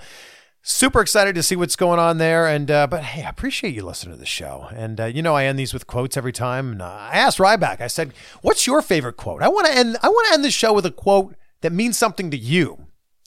[0.62, 2.46] super excited to see what's going on there.
[2.46, 4.68] And uh, but hey, I appreciate you listening to the show.
[4.72, 6.70] And uh, you know, I end these with quotes every time.
[6.70, 7.80] And uh, I asked Ryback.
[7.80, 9.96] I said, "What's your favorite quote?" I want to end.
[10.04, 12.74] I want to end the show with a quote that means something to you.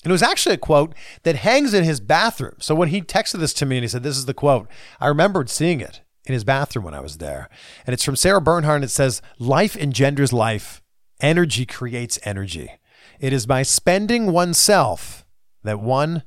[0.06, 2.56] And it was actually a quote that hangs in his bathroom.
[2.60, 4.70] So when he texted this to me and he said, This is the quote,
[5.02, 7.50] I remembered seeing it in his bathroom when I was there.
[7.86, 8.78] And it's from Sarah Bernhardt.
[8.78, 10.82] And it says, Life engenders life,
[11.22, 12.72] energy creates energy.
[13.20, 15.26] It is by spending oneself
[15.64, 16.24] that one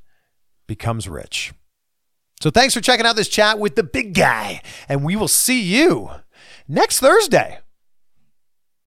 [0.67, 1.53] becomes rich.
[2.41, 4.63] So thanks for checking out this chat with the big guy.
[4.89, 6.11] And we will see you
[6.69, 7.59] next Thursday